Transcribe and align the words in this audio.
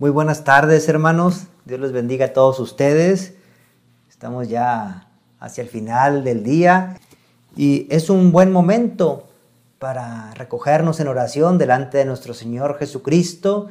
Muy 0.00 0.08
buenas 0.08 0.44
tardes, 0.44 0.88
hermanos. 0.88 1.48
Dios 1.66 1.78
les 1.78 1.92
bendiga 1.92 2.24
a 2.24 2.32
todos 2.32 2.58
ustedes. 2.58 3.34
Estamos 4.08 4.48
ya 4.48 5.10
hacia 5.38 5.60
el 5.60 5.68
final 5.68 6.24
del 6.24 6.42
día 6.42 6.96
y 7.54 7.86
es 7.90 8.08
un 8.08 8.32
buen 8.32 8.50
momento 8.50 9.28
para 9.78 10.32
recogernos 10.32 11.00
en 11.00 11.08
oración 11.08 11.58
delante 11.58 11.98
de 11.98 12.06
nuestro 12.06 12.32
Señor 12.32 12.78
Jesucristo 12.78 13.68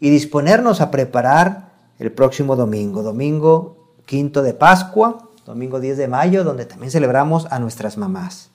y 0.00 0.10
disponernos 0.10 0.80
a 0.80 0.90
preparar 0.90 1.68
el 2.00 2.10
próximo 2.10 2.56
domingo, 2.56 3.04
domingo 3.04 3.94
quinto 4.04 4.42
de 4.42 4.54
Pascua, 4.54 5.28
domingo 5.46 5.78
10 5.78 5.96
de 5.96 6.08
mayo, 6.08 6.42
donde 6.42 6.66
también 6.66 6.90
celebramos 6.90 7.46
a 7.52 7.60
nuestras 7.60 7.96
mamás. 7.96 8.50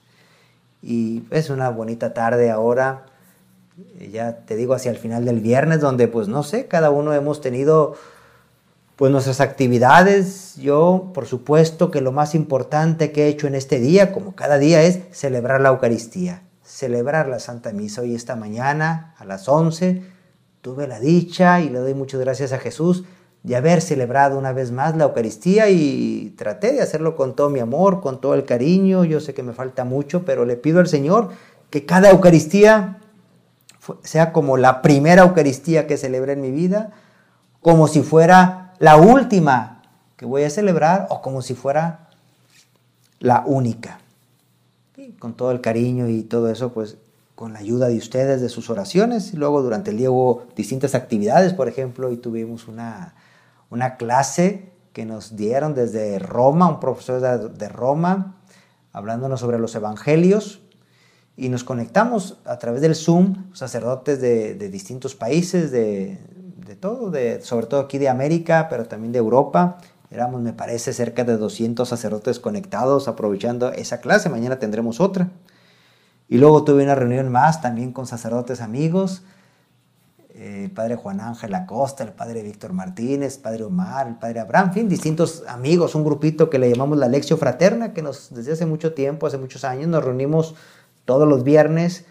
Y 0.82 1.24
es 1.32 1.50
una 1.50 1.70
bonita 1.70 2.14
tarde 2.14 2.52
ahora 2.52 3.05
ya 4.12 4.46
te 4.46 4.55
digo, 4.55 4.74
hacia 4.74 4.92
el 4.92 4.98
final 4.98 5.26
del 5.26 5.40
viernes, 5.40 5.80
donde 5.80 6.08
pues 6.08 6.28
no 6.28 6.44
sé, 6.44 6.68
cada 6.68 6.90
uno 6.90 7.14
hemos 7.14 7.42
tenido 7.42 7.96
pues 8.96 9.12
nuestras 9.12 9.41
actividades. 9.41 10.55
Yo, 10.58 11.12
por 11.13 11.26
supuesto, 11.26 11.90
que 11.91 12.02
lo 12.02 12.12
más 12.12 12.36
importante 12.36 13.12
que 13.12 13.26
he 13.26 13.27
hecho 13.27 13.48
en 13.48 13.55
este 13.55 13.80
día, 13.80 14.12
como 14.12 14.36
cada 14.36 14.58
día, 14.58 14.84
es 14.84 14.99
celebrar 15.12 15.62
la 15.62 15.70
Eucaristía, 15.70 16.44
celebrar 16.63 17.27
la 17.27 17.40
Santa 17.40 17.72
Misa. 17.73 18.02
Hoy 18.02 18.16
esta 18.16 18.36
mañana, 18.36 19.16
a 19.18 19.26
las 19.26 19.49
11, 19.49 20.04
tuve 20.62 20.88
la 20.88 20.99
dicha 20.99 21.60
y 21.62 21.70
le 21.70 21.80
doy 21.80 21.94
muchas 21.94 22.20
gracias 22.20 22.54
a 22.54 22.60
Jesús 22.60 23.04
de 23.41 23.58
haber 23.58 23.82
celebrado 23.82 24.38
una 24.38 24.54
vez 24.54 24.71
más 24.71 24.96
la 24.96 25.04
Eucaristía 25.04 25.70
y 25.70 26.34
traté 26.38 26.71
de 26.71 26.82
hacerlo 26.82 27.18
con 27.18 27.35
todo 27.35 27.49
mi 27.49 27.60
amor, 27.60 27.99
con 27.99 28.21
todo 28.21 28.35
el 28.35 28.46
cariño. 28.46 29.04
Yo 29.04 29.20
sé 29.20 29.34
que 29.34 29.44
me 29.44 29.52
falta 29.52 29.84
mucho, 29.84 30.24
pero 30.24 30.46
le 30.46 30.55
pido 30.55 30.80
al 30.80 30.88
Señor 30.88 31.30
que 31.70 31.85
cada 31.85 32.12
Eucaristía 32.12 32.99
sea 34.04 34.32
como 34.32 34.58
la 34.58 34.82
primera 34.82 35.23
Eucaristía 35.23 35.88
que 35.88 35.98
celebré 35.98 36.34
en 36.34 36.41
mi 36.41 36.52
vida, 36.52 36.91
como 37.62 37.88
si 37.88 38.02
fuera 38.02 38.74
la 38.80 38.98
última 38.98 39.82
que 40.16 40.26
voy 40.26 40.44
a 40.44 40.50
celebrar 40.50 41.07
o 41.10 41.21
como 41.21 41.41
si 41.41 41.54
fuera 41.55 42.10
la 43.20 43.44
única. 43.46 43.99
Con 45.20 45.34
todo 45.34 45.52
el 45.52 45.62
cariño 45.62 46.07
y 46.07 46.24
todo 46.24 46.49
eso, 46.49 46.72
pues 46.72 46.98
con 47.35 47.54
la 47.54 47.60
ayuda 47.60 47.88
de 47.88 47.98
ustedes, 47.98 48.41
de 48.41 48.49
sus 48.49 48.70
oraciones. 48.70 49.34
Y 49.34 49.38
luego 49.38 49.62
durante 49.62 49.91
el 49.91 49.98
día 49.98 50.12
hubo 50.12 50.46
distintas 50.55 50.96
actividades, 50.96 51.54
por 51.54 51.68
ejemplo, 51.68 52.12
y 52.12 52.18
tuvimos 52.18 52.68
una, 52.68 53.16
una 53.70 53.98
clase 53.98 54.72
que 54.94 55.05
nos 55.05 55.35
dieron 55.35 55.74
desde 55.74 56.20
Roma, 56.20 56.70
un 56.70 56.79
profesor 56.79 57.20
de, 57.20 57.50
de 57.50 57.70
Roma, 57.70 58.38
hablándonos 58.94 59.40
sobre 59.40 59.57
los 59.57 59.74
evangelios 59.76 60.63
y 61.35 61.49
nos 61.49 61.63
conectamos 61.63 62.37
a 62.45 62.57
través 62.59 62.81
del 62.81 62.95
Zoom, 62.95 63.53
sacerdotes 63.53 64.22
de, 64.22 64.56
distintos 64.69 65.16
países, 65.16 65.72
de, 65.72 66.19
todo, 66.79 67.09
de, 67.09 67.41
sobre 67.41 67.66
todo 67.66 67.81
aquí 67.81 67.97
de 67.97 68.09
América, 68.09 68.67
pero 68.69 68.85
también 68.85 69.12
de 69.12 69.19
Europa. 69.19 69.78
Éramos, 70.11 70.41
me 70.41 70.53
parece, 70.53 70.94
cerca 70.94 71.23
de 71.23 71.38
200 71.38 71.89
sacerdotes 71.89 72.39
conectados 72.39 73.07
aprovechando 73.07 73.72
esa 73.72 74.00
clase. 74.00 74.29
Mañana 74.29 74.59
tendremos 74.59 75.00
otra. 75.00 75.29
Y 76.29 76.38
luego 76.38 76.63
tuve 76.63 76.84
una 76.84 76.95
reunión 76.95 77.29
más 77.29 77.61
también 77.61 77.91
con 77.91 78.06
sacerdotes 78.06 78.61
amigos, 78.61 79.23
el 80.35 80.72
padre 80.72 80.95
Juan 80.95 81.19
Ángel 81.19 81.53
Acosta, 81.53 82.03
el 82.03 82.11
padre 82.11 82.41
Víctor 82.41 82.73
Martínez, 82.73 83.35
el 83.35 83.41
padre 83.41 83.63
Omar, 83.63 84.07
el 84.07 84.16
padre 84.16 84.39
Abraham, 84.39 84.69
en 84.69 84.73
fin, 84.73 84.89
distintos 84.89 85.44
amigos, 85.47 85.94
un 85.94 86.03
grupito 86.03 86.50
que 86.50 86.57
le 86.57 86.72
llamamos 86.72 86.97
la 86.97 87.07
Lección 87.07 87.38
Fraterna, 87.38 87.94
que 87.94 88.01
nos, 88.01 88.34
desde 88.34 88.53
hace 88.53 88.66
mucho 88.66 88.94
tiempo, 88.94 89.28
hace 89.28 89.38
muchos 89.38 89.63
años, 89.63 89.88
nos 89.88 90.03
reunimos 90.03 90.56
todos 91.06 91.28
los 91.28 91.44
viernes 91.44 92.06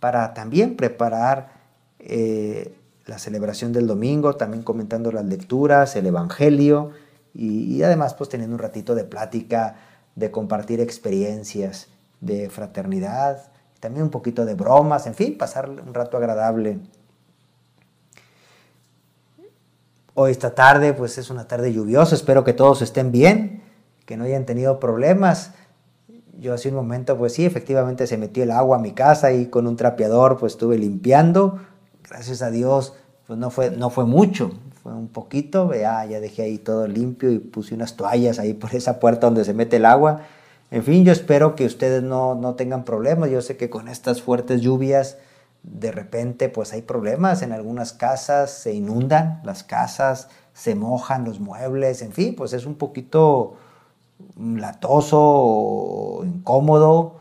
para 0.00 0.34
también 0.34 0.76
preparar 0.76 1.52
eh, 1.98 2.76
la 3.06 3.18
celebración 3.18 3.72
del 3.72 3.86
domingo, 3.86 4.36
también 4.36 4.62
comentando 4.62 5.12
las 5.12 5.24
lecturas, 5.24 5.96
el 5.96 6.06
Evangelio 6.06 6.90
y, 7.34 7.82
además 7.82 8.14
pues 8.14 8.30
teniendo 8.30 8.54
un 8.54 8.60
ratito 8.60 8.94
de 8.94 9.04
plática, 9.04 9.76
de 10.14 10.30
compartir 10.30 10.80
experiencias 10.80 11.88
de 12.20 12.48
fraternidad, 12.48 13.50
también 13.80 14.04
un 14.04 14.10
poquito 14.10 14.44
de 14.44 14.54
bromas, 14.54 15.06
en 15.06 15.14
fin, 15.14 15.36
pasar 15.36 15.68
un 15.68 15.92
rato 15.94 16.16
agradable. 16.16 16.78
Hoy 20.14 20.30
esta 20.30 20.54
tarde 20.54 20.94
pues 20.94 21.18
es 21.18 21.28
una 21.30 21.46
tarde 21.46 21.72
lluviosa, 21.72 22.14
espero 22.14 22.42
que 22.42 22.54
todos 22.54 22.80
estén 22.80 23.12
bien, 23.12 23.62
que 24.06 24.16
no 24.16 24.24
hayan 24.24 24.46
tenido 24.46 24.80
problemas 24.80 25.52
yo 26.40 26.54
hace 26.54 26.68
un 26.68 26.74
momento, 26.74 27.16
pues 27.16 27.34
sí, 27.34 27.44
efectivamente 27.44 28.06
se 28.06 28.18
metió 28.18 28.42
el 28.42 28.50
agua 28.50 28.78
a 28.78 28.80
mi 28.80 28.92
casa 28.92 29.32
y 29.32 29.46
con 29.46 29.66
un 29.66 29.76
trapeador 29.76 30.38
pues 30.38 30.52
estuve 30.54 30.78
limpiando. 30.78 31.58
Gracias 32.08 32.42
a 32.42 32.50
Dios, 32.50 32.94
pues 33.26 33.38
no 33.38 33.50
fue, 33.50 33.70
no 33.70 33.90
fue 33.90 34.04
mucho, 34.04 34.52
fue 34.82 34.92
un 34.94 35.08
poquito, 35.08 35.72
ya, 35.74 36.04
ya 36.04 36.20
dejé 36.20 36.42
ahí 36.42 36.58
todo 36.58 36.86
limpio 36.86 37.30
y 37.30 37.38
puse 37.38 37.74
unas 37.74 37.96
toallas 37.96 38.38
ahí 38.38 38.54
por 38.54 38.74
esa 38.74 39.00
puerta 39.00 39.26
donde 39.26 39.44
se 39.44 39.54
mete 39.54 39.76
el 39.76 39.84
agua. 39.84 40.22
En 40.70 40.82
fin, 40.82 41.04
yo 41.04 41.12
espero 41.12 41.54
que 41.54 41.64
ustedes 41.64 42.02
no, 42.02 42.34
no 42.34 42.54
tengan 42.54 42.84
problemas. 42.84 43.30
Yo 43.30 43.40
sé 43.40 43.56
que 43.56 43.70
con 43.70 43.88
estas 43.88 44.22
fuertes 44.22 44.60
lluvias, 44.60 45.18
de 45.62 45.92
repente 45.92 46.48
pues 46.48 46.72
hay 46.72 46.82
problemas. 46.82 47.42
En 47.42 47.52
algunas 47.52 47.92
casas 47.92 48.50
se 48.50 48.74
inundan 48.74 49.40
las 49.44 49.62
casas, 49.64 50.28
se 50.52 50.74
mojan 50.74 51.24
los 51.24 51.40
muebles, 51.40 52.02
en 52.02 52.12
fin, 52.12 52.34
pues 52.34 52.52
es 52.52 52.66
un 52.66 52.76
poquito 52.76 53.56
latoso 54.36 55.18
o 55.20 56.24
incómodo. 56.24 57.16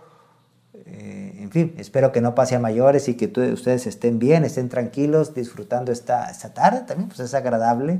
Eh, 0.85 1.39
en 1.41 1.51
fin, 1.51 1.73
espero 1.77 2.11
que 2.11 2.21
no 2.21 2.35
pase 2.35 2.55
a 2.55 2.59
mayores 2.59 3.07
y 3.07 3.15
que 3.15 3.25
ustedes 3.51 3.87
estén 3.87 4.19
bien, 4.19 4.43
estén 4.45 4.69
tranquilos, 4.69 5.33
disfrutando 5.33 5.91
esta, 5.91 6.29
esta 6.29 6.53
tarde. 6.53 6.81
También 6.81 7.09
pues 7.09 7.19
es 7.19 7.33
agradable. 7.33 7.99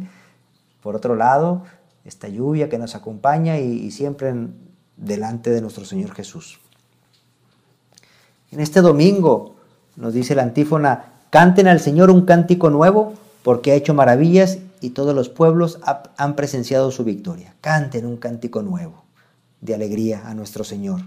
Por 0.81 0.95
otro 0.95 1.15
lado, 1.15 1.63
esta 2.05 2.27
lluvia 2.27 2.69
que 2.69 2.77
nos 2.77 2.95
acompaña 2.95 3.57
y, 3.57 3.89
siempre 3.91 4.33
delante 4.95 5.49
de 5.49 5.61
nuestro 5.61 5.83
Señor 5.83 6.13
Jesús. 6.13 6.59
En 8.51 8.59
este 8.59 8.81
domingo 8.81 9.55
nos 9.95 10.13
dice 10.13 10.35
la 10.35 10.43
antífona, 10.43 11.13
canten 11.31 11.67
al 11.67 11.79
Señor 11.79 12.11
un 12.11 12.25
cántico 12.25 12.69
nuevo 12.69 13.13
porque 13.43 13.71
ha 13.71 13.75
hecho 13.75 13.93
maravillas 13.93 14.59
y 14.81 14.91
todos 14.91 15.15
los 15.15 15.29
pueblos 15.29 15.79
han 16.17 16.35
presenciado 16.35 16.91
su 16.91 17.03
victoria. 17.03 17.55
Canten 17.61 18.05
un 18.05 18.17
cántico 18.17 18.61
nuevo 18.61 19.03
de 19.61 19.75
alegría 19.75 20.23
a 20.27 20.33
nuestro 20.33 20.63
Señor. 20.63 21.01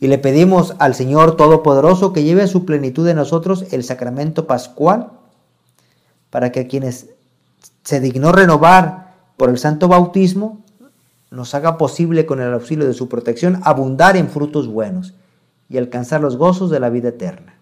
Y 0.00 0.06
le 0.06 0.18
pedimos 0.18 0.74
al 0.78 0.94
Señor 0.94 1.36
Todopoderoso 1.36 2.12
que 2.12 2.22
lleve 2.22 2.42
a 2.42 2.46
su 2.46 2.64
plenitud 2.64 3.04
de 3.04 3.14
nosotros 3.14 3.66
el 3.72 3.84
sacramento 3.84 4.46
pascual, 4.46 5.10
para 6.30 6.52
que 6.52 6.60
a 6.60 6.68
quienes 6.68 7.10
se 7.82 8.00
dignó 8.00 8.32
renovar 8.32 9.14
por 9.36 9.50
el 9.50 9.58
santo 9.58 9.88
bautismo, 9.88 10.62
nos 11.30 11.54
haga 11.54 11.76
posible 11.78 12.26
con 12.26 12.40
el 12.40 12.52
auxilio 12.52 12.86
de 12.86 12.94
su 12.94 13.08
protección 13.08 13.60
abundar 13.64 14.16
en 14.16 14.28
frutos 14.28 14.68
buenos 14.68 15.14
y 15.68 15.76
alcanzar 15.76 16.20
los 16.20 16.36
gozos 16.36 16.70
de 16.70 16.80
la 16.80 16.90
vida 16.90 17.10
eterna. 17.10 17.57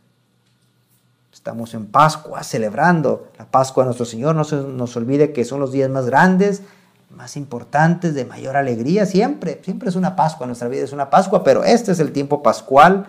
Estamos 1.36 1.74
en 1.74 1.84
Pascua, 1.84 2.42
celebrando 2.42 3.28
la 3.38 3.44
Pascua 3.44 3.84
de 3.84 3.88
nuestro 3.88 4.06
Señor. 4.06 4.34
No 4.34 4.42
se 4.42 4.56
nos 4.56 4.96
olvide 4.96 5.34
que 5.34 5.44
son 5.44 5.60
los 5.60 5.70
días 5.70 5.90
más 5.90 6.06
grandes, 6.06 6.62
más 7.14 7.36
importantes, 7.36 8.14
de 8.14 8.24
mayor 8.24 8.56
alegría. 8.56 9.04
Siempre, 9.04 9.60
siempre 9.62 9.90
es 9.90 9.96
una 9.96 10.16
Pascua, 10.16 10.46
nuestra 10.46 10.66
vida 10.68 10.84
es 10.84 10.94
una 10.94 11.10
Pascua, 11.10 11.44
pero 11.44 11.62
este 11.62 11.92
es 11.92 12.00
el 12.00 12.12
tiempo 12.12 12.42
pascual 12.42 13.04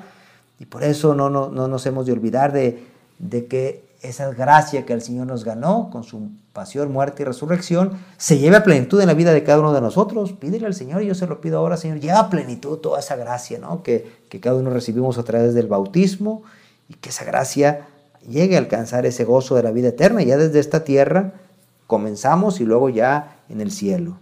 y 0.59 0.65
por 0.65 0.83
eso 0.83 1.15
no, 1.15 1.29
no, 1.29 1.47
no 1.47 1.69
nos 1.69 1.85
hemos 1.85 2.05
de 2.05 2.11
olvidar 2.11 2.51
de, 2.51 2.85
de 3.17 3.45
que 3.45 3.87
esa 4.01 4.29
gracia 4.33 4.85
que 4.85 4.91
el 4.91 5.01
Señor 5.01 5.25
nos 5.25 5.45
ganó 5.45 5.89
con 5.89 6.03
su 6.03 6.29
pasión, 6.51 6.91
muerte 6.91 7.23
y 7.23 7.25
resurrección, 7.25 7.93
se 8.17 8.39
lleve 8.39 8.57
a 8.57 8.63
plenitud 8.63 8.99
en 8.99 9.07
la 9.07 9.13
vida 9.13 9.31
de 9.31 9.43
cada 9.43 9.61
uno 9.61 9.71
de 9.71 9.79
nosotros. 9.79 10.33
Pídele 10.33 10.65
al 10.65 10.75
Señor, 10.75 11.01
y 11.01 11.07
yo 11.07 11.15
se 11.15 11.27
lo 11.27 11.39
pido 11.39 11.59
ahora, 11.59 11.77
Señor, 11.77 12.01
lleva 12.01 12.19
a 12.19 12.29
plenitud 12.29 12.79
toda 12.79 12.99
esa 12.99 13.15
gracia 13.15 13.57
¿no? 13.57 13.83
que, 13.83 14.25
que 14.27 14.41
cada 14.41 14.57
uno 14.57 14.69
recibimos 14.69 15.17
a 15.17 15.23
través 15.23 15.53
del 15.53 15.67
bautismo 15.67 16.43
y 16.89 16.95
que 16.95 17.07
esa 17.07 17.23
gracia 17.23 17.87
llegue 18.27 18.55
a 18.55 18.59
alcanzar 18.59 19.05
ese 19.05 19.23
gozo 19.23 19.55
de 19.55 19.63
la 19.63 19.71
vida 19.71 19.89
eterna. 19.89 20.23
Ya 20.23 20.37
desde 20.37 20.59
esta 20.59 20.83
tierra 20.83 21.33
comenzamos 21.87 22.59
y 22.59 22.65
luego 22.65 22.89
ya 22.89 23.39
en 23.49 23.61
el 23.61 23.71
cielo. 23.71 24.17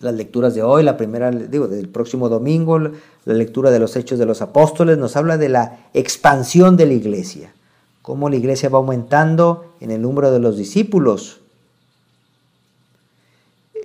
Las 0.00 0.14
lecturas 0.14 0.54
de 0.54 0.62
hoy, 0.62 0.82
la 0.82 0.98
primera, 0.98 1.30
digo, 1.30 1.68
del 1.68 1.88
próximo 1.88 2.28
domingo, 2.28 2.78
la 2.78 3.34
lectura 3.34 3.70
de 3.70 3.78
los 3.78 3.96
Hechos 3.96 4.18
de 4.18 4.26
los 4.26 4.42
Apóstoles, 4.42 4.98
nos 4.98 5.16
habla 5.16 5.38
de 5.38 5.48
la 5.48 5.88
expansión 5.94 6.76
de 6.76 6.84
la 6.84 6.92
iglesia, 6.92 7.54
cómo 8.02 8.28
la 8.28 8.36
iglesia 8.36 8.68
va 8.68 8.76
aumentando 8.76 9.72
en 9.80 9.90
el 9.90 10.02
número 10.02 10.30
de 10.30 10.38
los 10.38 10.58
discípulos. 10.58 11.40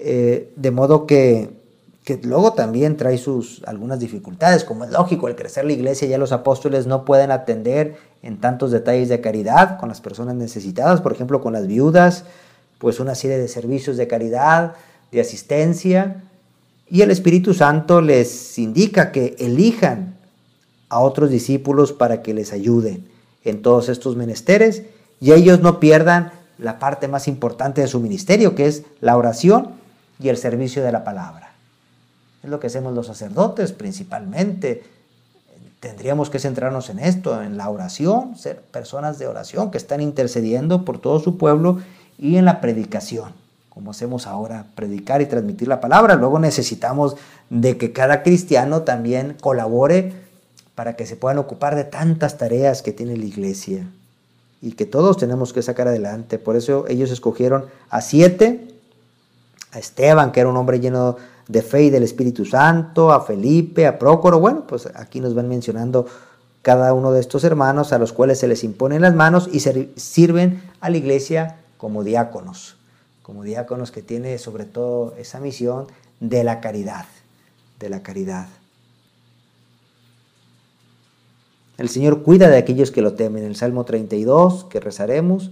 Eh, 0.03 0.51
de 0.55 0.71
modo 0.71 1.05
que 1.05 1.60
que 2.03 2.19
luego 2.23 2.53
también 2.53 2.97
trae 2.97 3.17
sus 3.17 3.63
algunas 3.65 3.99
dificultades, 3.99 4.63
como 4.63 4.85
es 4.85 4.91
lógico, 4.91 5.27
al 5.27 5.35
crecer 5.35 5.65
la 5.65 5.73
iglesia 5.73 6.07
ya 6.07 6.17
los 6.17 6.31
apóstoles 6.31 6.87
no 6.87 7.05
pueden 7.05 7.31
atender 7.31 7.95
en 8.23 8.39
tantos 8.39 8.71
detalles 8.71 9.09
de 9.09 9.21
caridad 9.21 9.79
con 9.79 9.89
las 9.89 10.01
personas 10.01 10.35
necesitadas, 10.35 11.01
por 11.01 11.13
ejemplo, 11.13 11.41
con 11.41 11.53
las 11.53 11.67
viudas, 11.67 12.25
pues 12.79 12.99
una 12.99 13.13
serie 13.13 13.37
de 13.37 13.47
servicios 13.47 13.97
de 13.97 14.07
caridad, 14.07 14.73
de 15.11 15.21
asistencia, 15.21 16.23
y 16.89 17.03
el 17.03 17.11
Espíritu 17.11 17.53
Santo 17.53 18.01
les 18.01 18.57
indica 18.57 19.11
que 19.11 19.35
elijan 19.39 20.15
a 20.89 20.99
otros 20.99 21.29
discípulos 21.29 21.93
para 21.93 22.21
que 22.21 22.33
les 22.33 22.51
ayuden 22.51 23.07
en 23.43 23.61
todos 23.61 23.89
estos 23.89 24.15
menesteres 24.15 24.83
y 25.19 25.31
ellos 25.31 25.61
no 25.61 25.79
pierdan 25.79 26.31
la 26.57 26.79
parte 26.79 27.07
más 27.07 27.27
importante 27.27 27.81
de 27.81 27.87
su 27.87 27.99
ministerio, 27.99 28.55
que 28.55 28.65
es 28.65 28.83
la 28.99 29.15
oración 29.15 29.69
y 30.19 30.29
el 30.29 30.37
servicio 30.37 30.83
de 30.83 30.91
la 30.91 31.03
palabra. 31.03 31.50
Es 32.43 32.49
lo 32.49 32.59
que 32.59 32.67
hacemos 32.67 32.93
los 32.93 33.07
sacerdotes 33.07 33.71
principalmente. 33.71 34.83
Tendríamos 35.79 36.29
que 36.29 36.39
centrarnos 36.39 36.89
en 36.89 36.99
esto, 36.99 37.41
en 37.41 37.57
la 37.57 37.69
oración, 37.69 38.35
ser 38.35 38.61
personas 38.61 39.19
de 39.19 39.27
oración 39.27 39.71
que 39.71 39.77
están 39.77 40.01
intercediendo 40.01 40.85
por 40.85 40.99
todo 40.99 41.19
su 41.19 41.37
pueblo 41.37 41.79
y 42.17 42.35
en 42.37 42.45
la 42.45 42.61
predicación, 42.61 43.33
como 43.69 43.91
hacemos 43.91 44.27
ahora, 44.27 44.67
predicar 44.75 45.21
y 45.21 45.25
transmitir 45.25 45.67
la 45.67 45.81
palabra. 45.81 46.15
Luego 46.15 46.39
necesitamos 46.39 47.15
de 47.49 47.77
que 47.77 47.93
cada 47.93 48.21
cristiano 48.21 48.83
también 48.83 49.35
colabore 49.41 50.13
para 50.75 50.95
que 50.95 51.05
se 51.05 51.15
puedan 51.15 51.37
ocupar 51.37 51.75
de 51.75 51.83
tantas 51.83 52.37
tareas 52.37 52.81
que 52.81 52.91
tiene 52.91 53.17
la 53.17 53.25
iglesia 53.25 53.87
y 54.61 54.73
que 54.73 54.85
todos 54.85 55.17
tenemos 55.17 55.53
que 55.53 55.61
sacar 55.61 55.87
adelante. 55.87 56.37
Por 56.37 56.55
eso 56.55 56.85
ellos 56.87 57.11
escogieron 57.11 57.65
a 57.89 58.01
siete, 58.01 58.67
a 59.71 59.79
Esteban, 59.79 60.31
que 60.31 60.39
era 60.39 60.49
un 60.49 60.57
hombre 60.57 60.79
lleno 60.79 61.17
de 61.47 61.61
fe 61.61 61.83
y 61.83 61.89
del 61.89 62.03
Espíritu 62.03 62.45
Santo, 62.45 63.11
a 63.11 63.21
Felipe, 63.21 63.87
a 63.87 63.97
Prócoro. 63.99 64.39
Bueno, 64.39 64.65
pues 64.67 64.87
aquí 64.95 65.19
nos 65.19 65.33
van 65.33 65.49
mencionando 65.49 66.05
cada 66.61 66.93
uno 66.93 67.11
de 67.11 67.19
estos 67.19 67.43
hermanos 67.43 67.91
a 67.91 67.97
los 67.97 68.13
cuales 68.13 68.39
se 68.39 68.47
les 68.47 68.63
imponen 68.63 69.01
las 69.01 69.15
manos 69.15 69.49
y 69.51 69.59
sirven 69.59 70.63
a 70.79 70.89
la 70.89 70.97
iglesia 70.97 71.57
como 71.77 72.03
diáconos, 72.03 72.77
como 73.23 73.43
diáconos 73.43 73.91
que 73.91 74.01
tiene 74.01 74.37
sobre 74.37 74.65
todo 74.65 75.15
esa 75.17 75.39
misión 75.39 75.87
de 76.19 76.43
la 76.43 76.61
caridad, 76.61 77.05
de 77.79 77.89
la 77.89 78.03
caridad. 78.03 78.47
El 81.77 81.89
Señor 81.89 82.21
cuida 82.21 82.47
de 82.47 82.57
aquellos 82.57 82.91
que 82.91 83.01
lo 83.01 83.13
temen. 83.13 83.43
El 83.43 83.55
Salmo 83.55 83.85
32, 83.85 84.65
que 84.65 84.79
rezaremos, 84.79 85.49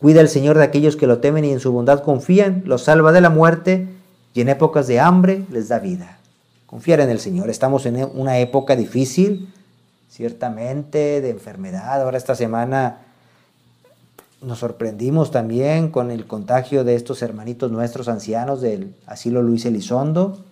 cuida 0.00 0.20
el 0.20 0.28
Señor 0.28 0.56
de 0.56 0.64
aquellos 0.64 0.96
que 0.96 1.06
lo 1.06 1.18
temen 1.18 1.44
y 1.44 1.52
en 1.52 1.60
su 1.60 1.72
bondad 1.72 2.02
confían, 2.02 2.62
los 2.64 2.84
salva 2.84 3.12
de 3.12 3.20
la 3.20 3.30
muerte 3.30 3.86
y 4.34 4.40
en 4.40 4.48
épocas 4.48 4.86
de 4.86 4.98
hambre 4.98 5.44
les 5.50 5.68
da 5.68 5.78
vida. 5.78 6.18
Confiar 6.66 7.00
en 7.00 7.10
el 7.10 7.20
Señor. 7.20 7.50
Estamos 7.50 7.84
en 7.86 8.08
una 8.14 8.38
época 8.38 8.76
difícil, 8.76 9.52
ciertamente, 10.08 11.20
de 11.20 11.30
enfermedad. 11.30 12.00
Ahora 12.00 12.16
esta 12.16 12.34
semana 12.34 12.98
nos 14.40 14.60
sorprendimos 14.60 15.30
también 15.30 15.90
con 15.90 16.10
el 16.10 16.26
contagio 16.26 16.84
de 16.84 16.94
estos 16.94 17.20
hermanitos 17.22 17.70
nuestros 17.70 18.08
ancianos 18.08 18.62
del 18.62 18.94
asilo 19.06 19.42
Luis 19.42 19.66
Elizondo. 19.66 20.44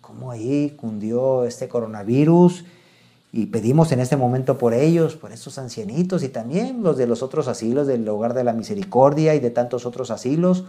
Cómo 0.00 0.30
ahí 0.30 0.74
cundió 0.76 1.44
este 1.44 1.68
coronavirus 1.68 2.64
y 3.36 3.46
pedimos 3.46 3.90
en 3.90 3.98
este 3.98 4.16
momento 4.16 4.58
por 4.58 4.74
ellos, 4.74 5.16
por 5.16 5.32
estos 5.32 5.58
ancianitos 5.58 6.22
y 6.22 6.28
también 6.28 6.84
los 6.84 6.96
de 6.96 7.08
los 7.08 7.20
otros 7.20 7.48
asilos 7.48 7.88
del 7.88 8.08
Hogar 8.08 8.32
de 8.32 8.44
la 8.44 8.52
Misericordia 8.52 9.34
y 9.34 9.40
de 9.40 9.50
tantos 9.50 9.86
otros 9.86 10.12
asilos 10.12 10.64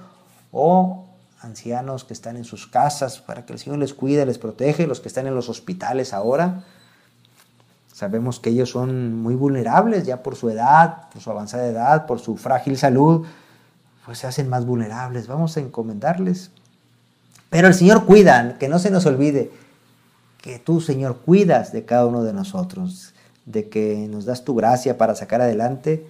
o 0.51 1.05
ancianos 1.41 2.05
que 2.05 2.13
están 2.13 2.37
en 2.37 2.43
sus 2.43 2.65
casas 2.65 3.19
para 3.19 3.45
que 3.45 3.53
el 3.53 3.59
Señor 3.59 3.77
les 3.77 3.93
cuide, 3.93 4.25
les 4.25 4.39
protege, 4.39 4.87
los 4.87 4.99
que 4.99 5.09
están 5.09 5.27
en 5.27 5.35
los 5.35 5.47
hospitales 5.47 6.11
ahora. 6.11 6.63
Sabemos 7.93 8.39
que 8.39 8.49
ellos 8.49 8.71
son 8.71 9.13
muy 9.13 9.35
vulnerables 9.35 10.07
ya 10.07 10.23
por 10.23 10.35
su 10.35 10.49
edad, 10.49 11.09
por 11.13 11.21
su 11.21 11.29
avanzada 11.29 11.67
edad, 11.67 12.07
por 12.07 12.19
su 12.19 12.35
frágil 12.35 12.79
salud, 12.79 13.27
pues 14.07 14.17
se 14.17 14.25
hacen 14.25 14.49
más 14.49 14.65
vulnerables. 14.65 15.27
Vamos 15.27 15.55
a 15.55 15.59
encomendarles. 15.59 16.49
Pero 17.51 17.67
el 17.67 17.75
Señor 17.75 18.05
cuida, 18.05 18.57
que 18.57 18.69
no 18.69 18.79
se 18.79 18.89
nos 18.89 19.05
olvide, 19.05 19.51
que 20.45 20.59
tú, 20.59 20.79
Señor, 20.79 21.21
cuidas 21.25 21.71
de 21.71 21.85
cada 21.85 22.05
uno 22.05 22.23
de 22.23 22.31
nosotros, 22.31 23.15
de 23.47 23.67
que 23.67 24.07
nos 24.07 24.25
das 24.25 24.43
tu 24.45 24.53
gracia 24.53 24.95
para 24.95 25.15
sacar 25.15 25.41
adelante 25.41 26.05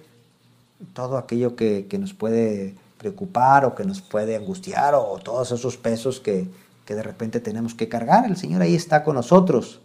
todo 0.92 1.16
aquello 1.16 1.56
que, 1.56 1.88
nos 1.98 2.12
puede 2.12 2.74
preocupar 2.98 3.64
o 3.64 3.74
que 3.74 3.84
nos 3.86 4.02
puede 4.02 4.36
angustiar 4.36 4.94
o 4.94 5.18
todos 5.24 5.52
esos 5.52 5.78
pesos 5.78 6.20
que, 6.20 6.50
que 6.84 6.94
de 6.94 7.02
repente 7.02 7.40
tenemos 7.40 7.74
que 7.74 7.88
cargar. 7.88 8.26
El 8.26 8.36
Señor 8.36 8.60
ahí 8.60 8.74
está 8.74 9.04
con 9.04 9.14
nosotros. 9.14 9.80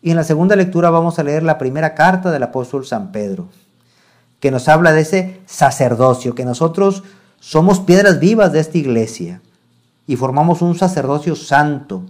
Y 0.00 0.10
en 0.10 0.16
la 0.16 0.22
segunda 0.22 0.54
lectura 0.54 0.88
vamos 0.90 1.18
a 1.18 1.24
leer 1.24 1.42
la 1.42 1.58
primera 1.58 1.96
carta 1.96 2.30
del 2.30 2.44
apóstol 2.44 2.86
San 2.86 3.10
Pedro, 3.10 3.48
que 4.38 4.52
nos 4.52 4.68
habla 4.68 4.92
de 4.92 5.00
ese 5.00 5.40
sacerdocio, 5.44 6.36
que 6.36 6.44
nosotros 6.44 7.02
somos 7.40 7.80
piedras 7.80 8.20
vivas 8.20 8.52
de 8.52 8.60
esta 8.60 8.78
iglesia 8.78 9.42
y 10.06 10.14
formamos 10.14 10.62
un 10.62 10.78
sacerdocio 10.78 11.34
santo, 11.34 12.04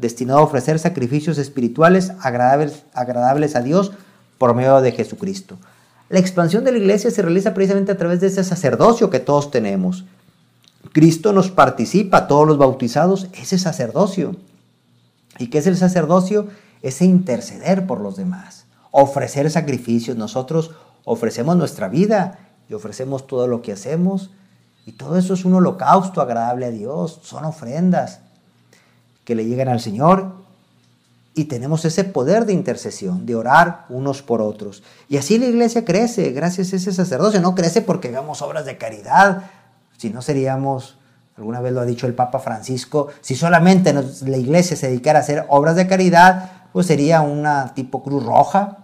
destinado 0.00 0.40
a 0.40 0.44
ofrecer 0.44 0.78
sacrificios 0.78 1.38
espirituales 1.38 2.12
agradables, 2.20 3.56
a 3.56 3.60
Dios 3.60 3.92
por 4.38 4.54
medio 4.54 4.80
de 4.80 4.92
Jesucristo. 4.92 5.58
La 6.08 6.18
expansión 6.18 6.64
de 6.64 6.72
la 6.72 6.78
iglesia 6.78 7.10
se 7.10 7.22
realiza 7.22 7.54
precisamente 7.54 7.92
a 7.92 7.96
través 7.96 8.20
de 8.20 8.28
ese 8.28 8.42
sacerdocio 8.42 9.10
que 9.10 9.20
todos 9.20 9.50
tenemos. 9.50 10.04
Cristo 10.92 11.32
nos 11.32 11.50
participa, 11.50 12.26
todos 12.26 12.48
los 12.48 12.58
bautizados, 12.58 13.28
ese 13.34 13.58
sacerdocio. 13.58 14.34
¿Y 15.38 15.48
qué 15.48 15.58
es 15.58 15.66
el 15.66 15.76
sacerdocio? 15.76 16.48
Ese 16.82 17.04
interceder 17.04 17.86
por 17.86 18.00
los 18.00 18.16
demás, 18.16 18.64
ofrecer 18.90 19.50
sacrificios. 19.50 20.16
Nosotros 20.16 20.72
ofrecemos 21.04 21.56
nuestra 21.56 21.88
vida 21.88 22.38
y 22.68 22.74
ofrecemos 22.74 23.26
todo 23.26 23.46
lo 23.46 23.60
que 23.60 23.72
hacemos. 23.72 24.30
Y 24.86 24.92
todo 24.92 25.18
eso 25.18 25.34
es 25.34 25.44
un 25.44 25.54
holocausto 25.54 26.22
agradable 26.22 26.66
a 26.66 26.70
Dios, 26.70 27.20
son 27.22 27.44
ofrendas 27.44 28.20
que 29.30 29.36
le 29.36 29.46
llegan 29.46 29.68
al 29.68 29.78
Señor 29.78 30.32
y 31.36 31.44
tenemos 31.44 31.84
ese 31.84 32.02
poder 32.02 32.46
de 32.46 32.52
intercesión, 32.52 33.26
de 33.26 33.36
orar 33.36 33.86
unos 33.88 34.22
por 34.22 34.42
otros. 34.42 34.82
Y 35.08 35.18
así 35.18 35.38
la 35.38 35.46
iglesia 35.46 35.84
crece, 35.84 36.32
gracias 36.32 36.72
a 36.72 36.76
ese 36.76 36.92
sacerdocio. 36.92 37.40
No 37.40 37.54
crece 37.54 37.80
porque 37.80 38.08
hagamos 38.08 38.42
obras 38.42 38.64
de 38.64 38.76
caridad, 38.76 39.44
si 39.96 40.10
no 40.10 40.20
seríamos, 40.20 40.98
alguna 41.36 41.60
vez 41.60 41.72
lo 41.72 41.80
ha 41.80 41.84
dicho 41.84 42.08
el 42.08 42.14
Papa 42.14 42.40
Francisco, 42.40 43.06
si 43.20 43.36
solamente 43.36 43.92
la 43.92 44.36
iglesia 44.36 44.76
se 44.76 44.88
dedicara 44.88 45.20
a 45.20 45.22
hacer 45.22 45.46
obras 45.46 45.76
de 45.76 45.86
caridad, 45.86 46.50
pues 46.72 46.88
sería 46.88 47.20
una 47.20 47.72
tipo 47.72 48.02
Cruz 48.02 48.24
Roja 48.24 48.78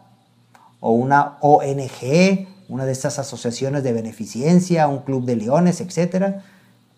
o 0.79 0.93
una 0.93 1.39
ONG, 1.41 2.47
una 2.69 2.85
de 2.85 2.93
estas 2.93 3.19
asociaciones 3.19 3.83
de 3.83 3.93
beneficencia, 3.93 4.87
un 4.87 5.01
club 5.01 5.25
de 5.25 5.35
leones, 5.35 5.81
etcétera 5.81 6.45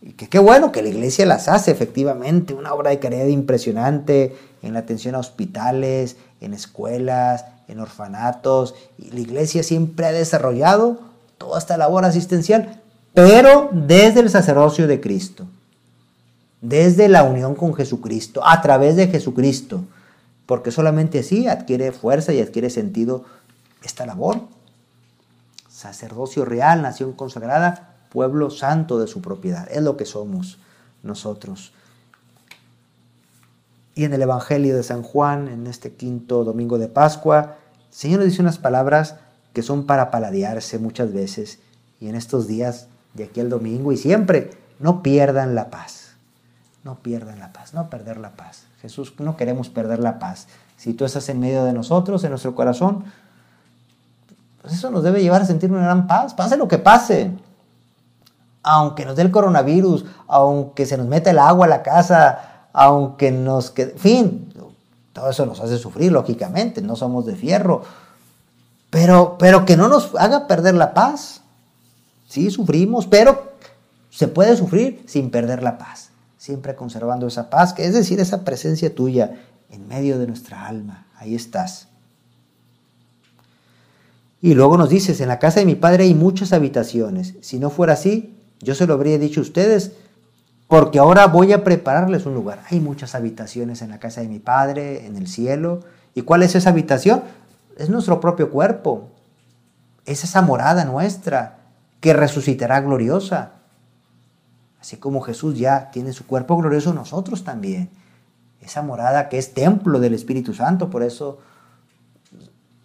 y 0.00 0.12
que 0.12 0.28
qué 0.28 0.38
bueno 0.38 0.70
que 0.70 0.82
la 0.82 0.88
iglesia 0.88 1.26
las 1.26 1.48
hace 1.48 1.70
efectivamente, 1.70 2.54
una 2.54 2.72
obra 2.72 2.90
de 2.90 2.98
caridad 2.98 3.26
impresionante 3.26 4.36
en 4.62 4.72
la 4.72 4.80
atención 4.80 5.14
a 5.14 5.18
hospitales, 5.18 6.16
en 6.40 6.54
escuelas, 6.54 7.44
en 7.66 7.80
orfanatos. 7.80 8.74
Y 8.98 9.10
la 9.10 9.20
iglesia 9.20 9.62
siempre 9.62 10.06
ha 10.06 10.12
desarrollado 10.12 11.00
toda 11.36 11.58
esta 11.58 11.76
labor 11.76 12.04
asistencial, 12.04 12.80
pero 13.12 13.70
desde 13.72 14.20
el 14.20 14.30
sacerdocio 14.30 14.86
de 14.86 15.00
Cristo, 15.00 15.46
desde 16.60 17.08
la 17.08 17.24
unión 17.24 17.54
con 17.54 17.74
Jesucristo, 17.74 18.42
a 18.44 18.60
través 18.62 18.96
de 18.96 19.08
Jesucristo, 19.08 19.84
porque 20.46 20.70
solamente 20.70 21.20
así 21.20 21.48
adquiere 21.48 21.92
fuerza 21.92 22.32
y 22.32 22.40
adquiere 22.40 22.70
sentido 22.70 23.24
esta 23.82 24.06
labor. 24.06 24.40
Sacerdocio 25.68 26.44
real, 26.44 26.82
nación 26.82 27.12
consagrada, 27.12 27.87
pueblo 28.10 28.50
santo 28.50 28.98
de 28.98 29.06
su 29.06 29.20
propiedad. 29.20 29.68
Es 29.70 29.82
lo 29.82 29.96
que 29.96 30.04
somos 30.04 30.58
nosotros. 31.02 31.72
Y 33.94 34.04
en 34.04 34.12
el 34.12 34.22
Evangelio 34.22 34.76
de 34.76 34.82
San 34.82 35.02
Juan, 35.02 35.48
en 35.48 35.66
este 35.66 35.92
quinto 35.92 36.44
domingo 36.44 36.78
de 36.78 36.88
Pascua, 36.88 37.56
el 37.88 37.94
Señor 37.94 38.20
nos 38.20 38.28
dice 38.28 38.42
unas 38.42 38.58
palabras 38.58 39.16
que 39.52 39.62
son 39.62 39.86
para 39.86 40.10
paladearse 40.10 40.78
muchas 40.78 41.12
veces. 41.12 41.58
Y 42.00 42.08
en 42.08 42.14
estos 42.14 42.46
días, 42.46 42.86
de 43.14 43.24
aquí 43.24 43.40
al 43.40 43.50
domingo 43.50 43.90
y 43.90 43.96
siempre, 43.96 44.50
no 44.78 45.02
pierdan 45.02 45.54
la 45.54 45.70
paz. 45.70 46.12
No 46.84 47.00
pierdan 47.00 47.40
la 47.40 47.52
paz, 47.52 47.74
no 47.74 47.90
perder 47.90 48.18
la 48.18 48.36
paz. 48.36 48.66
Jesús, 48.80 49.14
no 49.18 49.36
queremos 49.36 49.68
perder 49.68 49.98
la 49.98 50.20
paz. 50.20 50.46
Si 50.76 50.94
tú 50.94 51.04
estás 51.04 51.28
en 51.28 51.40
medio 51.40 51.64
de 51.64 51.72
nosotros, 51.72 52.22
en 52.22 52.30
nuestro 52.30 52.54
corazón, 52.54 53.04
pues 54.62 54.74
eso 54.74 54.90
nos 54.90 55.02
debe 55.02 55.22
llevar 55.22 55.42
a 55.42 55.44
sentir 55.44 55.72
una 55.72 55.82
gran 55.82 56.06
paz. 56.06 56.34
Pase 56.34 56.56
lo 56.56 56.68
que 56.68 56.78
pase 56.78 57.32
aunque 58.62 59.04
nos 59.04 59.16
dé 59.16 59.22
el 59.22 59.30
coronavirus, 59.30 60.04
aunque 60.26 60.86
se 60.86 60.96
nos 60.96 61.06
meta 61.06 61.30
el 61.30 61.38
agua 61.38 61.66
a 61.66 61.68
la 61.68 61.82
casa, 61.82 62.68
aunque 62.72 63.30
nos 63.30 63.70
quede, 63.70 63.96
fin, 63.96 64.52
todo 65.12 65.30
eso 65.30 65.46
nos 65.46 65.60
hace 65.60 65.78
sufrir, 65.78 66.12
lógicamente, 66.12 66.82
no 66.82 66.96
somos 66.96 67.26
de 67.26 67.36
fierro, 67.36 67.82
pero, 68.90 69.36
pero 69.38 69.64
que 69.64 69.76
no 69.76 69.88
nos 69.88 70.14
haga 70.14 70.46
perder 70.46 70.74
la 70.74 70.94
paz. 70.94 71.42
Sí, 72.28 72.50
sufrimos, 72.50 73.06
pero 73.06 73.52
se 74.10 74.28
puede 74.28 74.56
sufrir 74.56 75.02
sin 75.06 75.30
perder 75.30 75.62
la 75.62 75.78
paz, 75.78 76.10
siempre 76.36 76.74
conservando 76.74 77.26
esa 77.26 77.50
paz, 77.50 77.72
que 77.72 77.84
es 77.84 77.94
decir, 77.94 78.20
esa 78.20 78.44
presencia 78.44 78.94
tuya 78.94 79.40
en 79.70 79.88
medio 79.88 80.18
de 80.18 80.26
nuestra 80.26 80.66
alma, 80.66 81.06
ahí 81.16 81.34
estás. 81.34 81.88
Y 84.40 84.54
luego 84.54 84.76
nos 84.76 84.88
dices, 84.88 85.20
en 85.20 85.28
la 85.28 85.38
casa 85.38 85.60
de 85.60 85.66
mi 85.66 85.74
padre 85.74 86.04
hay 86.04 86.14
muchas 86.14 86.52
habitaciones, 86.52 87.34
si 87.40 87.58
no 87.58 87.70
fuera 87.70 87.94
así, 87.94 88.37
yo 88.60 88.74
se 88.74 88.86
lo 88.86 88.94
habría 88.94 89.18
dicho 89.18 89.40
a 89.40 89.42
ustedes, 89.42 89.92
porque 90.66 90.98
ahora 90.98 91.26
voy 91.26 91.52
a 91.52 91.64
prepararles 91.64 92.26
un 92.26 92.34
lugar. 92.34 92.62
Hay 92.70 92.80
muchas 92.80 93.14
habitaciones 93.14 93.80
en 93.82 93.90
la 93.90 93.98
casa 93.98 94.20
de 94.20 94.28
mi 94.28 94.38
Padre, 94.38 95.06
en 95.06 95.16
el 95.16 95.26
cielo. 95.26 95.80
¿Y 96.14 96.22
cuál 96.22 96.42
es 96.42 96.54
esa 96.54 96.70
habitación? 96.70 97.22
Es 97.76 97.88
nuestro 97.88 98.20
propio 98.20 98.50
cuerpo. 98.50 99.08
Es 100.04 100.24
esa 100.24 100.42
morada 100.42 100.84
nuestra. 100.84 101.54
que 102.00 102.12
resucitará 102.12 102.80
gloriosa. 102.80 103.54
Así 104.80 104.98
como 104.98 105.20
Jesús 105.20 105.58
ya 105.58 105.90
tiene 105.90 106.12
su 106.12 106.26
cuerpo 106.26 106.56
glorioso, 106.56 106.94
nosotros 106.94 107.42
también. 107.42 107.90
Esa 108.60 108.82
morada 108.82 109.28
que 109.28 109.38
es 109.38 109.52
templo 109.52 109.98
del 109.98 110.14
Espíritu 110.14 110.54
Santo, 110.54 110.90
por 110.90 111.02
eso 111.02 111.38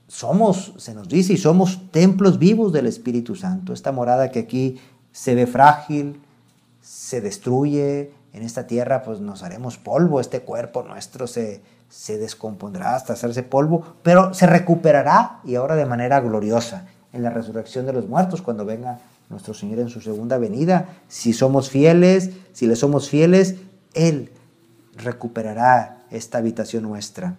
somos, 0.07 0.73
se 0.77 0.93
nos 0.93 1.09
dice, 1.09 1.33
y 1.33 1.37
somos 1.37 1.91
templos 1.91 2.39
vivos 2.39 2.73
del 2.73 2.87
Espíritu 2.87 3.35
Santo. 3.35 3.73
Esta 3.73 3.91
morada 3.91 4.31
que 4.31 4.39
aquí 4.39 4.79
se 5.13 5.35
ve 5.35 5.47
frágil, 5.47 6.21
se 6.81 7.21
destruye, 7.21 8.11
en 8.33 8.43
esta 8.43 8.67
tierra 8.67 9.03
pues 9.03 9.21
nos 9.21 9.43
haremos 9.43 9.77
polvo, 9.77 10.19
este 10.19 10.41
cuerpo 10.41 10.83
nuestro 10.83 11.27
se, 11.27 11.61
se 11.87 12.17
descompondrá 12.17 12.95
hasta 12.95 13.13
hacerse 13.13 13.43
polvo, 13.43 13.95
pero 14.03 14.33
se 14.33 14.47
recuperará 14.47 15.39
y 15.45 15.55
ahora 15.55 15.75
de 15.75 15.85
manera 15.85 16.19
gloriosa 16.19 16.87
en 17.13 17.23
la 17.23 17.29
resurrección 17.29 17.85
de 17.85 17.93
los 17.93 18.09
muertos 18.09 18.41
cuando 18.41 18.65
venga 18.65 18.99
nuestro 19.29 19.53
Señor 19.53 19.79
en 19.79 19.89
su 19.89 20.01
segunda 20.01 20.37
venida. 20.39 20.89
Si 21.07 21.31
somos 21.31 21.69
fieles, 21.69 22.31
si 22.51 22.65
le 22.65 22.75
somos 22.75 23.09
fieles, 23.09 23.55
Él 23.93 24.31
recuperará 24.95 26.03
esta 26.09 26.39
habitación 26.39 26.83
nuestra. 26.83 27.35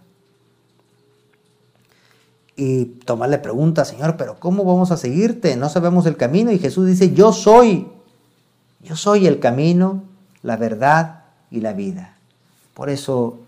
Y 2.57 2.85
Tomás 2.85 3.31
le 3.31 3.39
pregunta, 3.39 3.85
Señor, 3.85 4.17
pero 4.17 4.39
¿cómo 4.39 4.65
vamos 4.65 4.91
a 4.91 4.97
seguirte? 4.97 5.57
No 5.57 5.69
sabemos 5.69 6.07
el 6.07 6.17
camino. 6.17 6.53
Y 6.53 6.59
Jesús 6.59 6.87
dice, 6.87 7.13
yo 7.13 7.33
soy, 7.33 7.89
yo 8.81 8.97
soy 8.97 9.27
el 9.27 9.41
camino, 9.41 10.05
la 10.43 10.57
verdad 10.57 11.25
y 11.51 11.61
la 11.61 11.73
vida. 11.73 12.17
Por 12.75 12.91
eso 12.91 13.39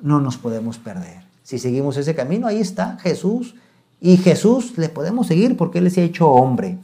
no 0.00 0.20
nos 0.20 0.36
podemos 0.36 0.78
perder. 0.78 1.22
Si 1.42 1.58
seguimos 1.58 1.96
ese 1.96 2.14
camino, 2.14 2.46
ahí 2.46 2.60
está 2.60 2.98
Jesús. 2.98 3.54
Y 4.00 4.16
Jesús 4.18 4.76
le 4.78 4.88
podemos 4.88 5.26
seguir 5.26 5.56
porque 5.56 5.78
Él 5.78 5.90
se 5.90 6.02
ha 6.02 6.04
hecho 6.04 6.28
hombre. 6.28 6.78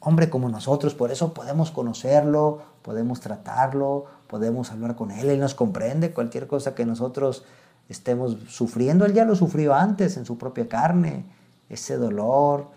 Hombre 0.00 0.30
como 0.30 0.48
nosotros, 0.48 0.94
por 0.94 1.10
eso 1.10 1.32
podemos 1.34 1.70
conocerlo, 1.70 2.60
podemos 2.82 3.20
tratarlo, 3.20 4.04
podemos 4.28 4.70
hablar 4.70 4.94
con 4.94 5.10
Él, 5.10 5.30
Él 5.30 5.40
nos 5.40 5.54
comprende 5.54 6.12
cualquier 6.12 6.46
cosa 6.46 6.74
que 6.74 6.84
nosotros 6.84 7.44
estemos 7.88 8.36
sufriendo. 8.48 9.04
Él 9.04 9.14
ya 9.14 9.24
lo 9.24 9.34
sufrió 9.34 9.74
antes 9.74 10.16
en 10.16 10.24
su 10.26 10.38
propia 10.38 10.68
carne, 10.68 11.24
ese 11.68 11.96
dolor, 11.96 12.68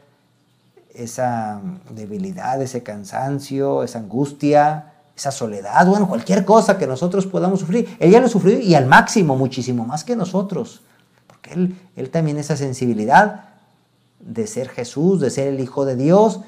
esa 0.93 1.61
debilidad, 1.89 2.61
ese 2.61 2.83
cansancio, 2.83 3.83
esa 3.83 3.99
angustia, 3.99 4.93
esa 5.15 5.31
soledad, 5.31 5.85
bueno, 5.85 6.07
cualquier 6.07 6.45
cosa 6.45 6.77
que 6.77 6.87
nosotros 6.87 7.27
podamos 7.27 7.59
sufrir. 7.59 7.97
Él 7.99 8.11
ya 8.11 8.21
lo 8.21 8.29
sufrió 8.29 8.57
y 8.59 8.73
al 8.75 8.85
máximo, 8.85 9.35
muchísimo 9.35 9.85
más 9.85 10.03
que 10.03 10.15
nosotros, 10.15 10.81
porque 11.27 11.53
él, 11.53 11.77
él 11.97 12.09
también 12.09 12.37
esa 12.37 12.55
sensibilidad 12.55 13.49
de 14.19 14.47
ser 14.47 14.69
Jesús, 14.69 15.19
de 15.19 15.29
ser 15.29 15.49
el 15.49 15.59
Hijo 15.59 15.85
de 15.85 15.97
Dios, 15.97 16.39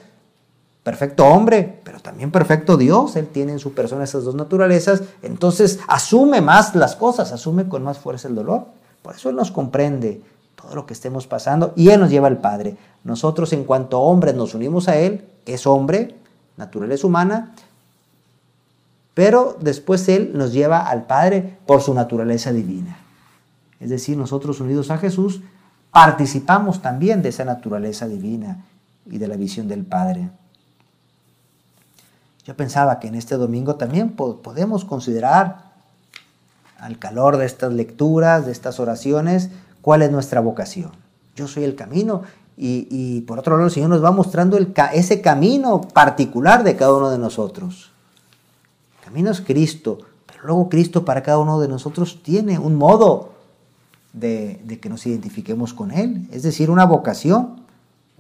perfecto 0.84 1.26
hombre, 1.26 1.80
pero 1.84 2.00
también 2.00 2.32
perfecto 2.32 2.78
Dios. 2.78 3.16
Él 3.16 3.28
tiene 3.28 3.54
en 3.54 3.60
su 3.60 3.74
persona 3.74 4.04
esas 4.04 4.24
dos 4.24 4.36
naturalezas. 4.36 5.04
Entonces 5.22 5.80
asume 5.88 6.42
más 6.42 6.76
las 6.76 6.96
cosas, 6.96 7.32
asume 7.32 7.68
con 7.68 7.84
más 7.84 8.00
fuerza 8.00 8.28
el 8.28 8.36
dolor. 8.36 8.66
Por 9.02 9.16
eso 9.16 9.30
Él 9.30 9.36
nos 9.36 9.52
comprende 9.52 10.22
todo 10.56 10.76
lo 10.76 10.86
que 10.86 10.94
estemos 10.94 11.28
pasando 11.28 11.74
y 11.76 11.90
Él 11.90 12.00
nos 12.00 12.10
lleva 12.10 12.28
al 12.28 12.40
Padre. 12.40 12.78
Nosotros 13.04 13.54
en 13.54 13.64
cuanto 13.64 14.00
hombres 14.00 14.36
nos 14.36 14.54
unimos 14.54 14.88
a 14.88 14.98
Él, 14.98 15.26
es 15.46 15.66
hombre, 15.66 16.16
naturaleza 16.58 17.08
humana, 17.08 17.56
pero 19.14 19.58
después 19.60 20.08
Él 20.08 20.32
nos 20.34 20.54
lleva 20.54 20.88
al 20.88 21.06
Padre 21.06 21.58
por 21.66 21.82
su 21.82 21.94
naturaleza 21.94 22.52
divina. 22.52 22.98
Es 23.80 23.90
decir, 23.90 24.18
nosotros 24.18 24.60
unidos 24.60 24.92
a 24.92 25.00
Jesús 25.00 25.42
participamos 25.92 26.82
también 26.82 27.22
de 27.22 27.30
esa 27.30 27.44
naturaleza 27.44 28.08
divina 28.08 28.64
y 29.10 29.18
de 29.18 29.28
la 29.28 29.36
visión 29.36 29.68
del 29.68 29.84
Padre. 29.84 30.30
Yo 32.46 32.56
pensaba 32.56 33.00
que 33.00 33.08
en 33.08 33.16
este 33.16 33.36
domingo 33.36 33.76
también 33.76 34.12
podemos 34.12 34.86
considerar 34.86 35.72
al 36.80 36.98
calor 36.98 37.38
de 37.38 37.46
estas 37.46 37.72
lecturas, 37.72 38.46
de 38.46 38.52
estas 38.52 38.80
oraciones, 38.80 39.50
cuál 39.82 40.02
es 40.02 40.12
nuestra 40.12 40.42
vocación. 40.42 40.92
Yo 41.36 41.48
soy 41.48 41.64
el 41.64 41.76
camino 41.76 42.24
y, 42.58 43.22
por 43.22 43.40
otro 43.40 43.56
lado 43.56 43.68
el 43.68 43.74
Señor 43.74 43.90
nos 43.90 44.04
va 44.04 44.12
mostrando 44.12 44.58
ese 44.94 45.22
camino 45.22 45.82
particular 45.82 46.64
de 46.64 46.76
cada 46.76 46.94
uno 46.94 47.10
de 47.10 47.20
nosotros. 47.20 47.92
El 49.00 49.06
camino 49.06 49.32
es 49.32 49.42
Cristo, 49.42 50.00
pero 50.26 50.40
luego 50.46 50.70
Cristo 50.70 51.06
para 51.06 51.24
cada 51.24 51.38
uno 51.38 51.60
de 51.60 51.68
nosotros 51.68 52.22
tiene 52.24 52.58
un 52.58 52.76
modo 52.76 53.34
de, 54.14 54.62
de 54.66 54.80
que 54.80 54.90
nos 54.90 55.06
identifiquemos 55.06 55.74
con 55.74 55.92
Él, 55.92 56.28
es 56.32 56.44
decir, 56.44 56.70
una 56.70 56.86
vocación 56.86 57.61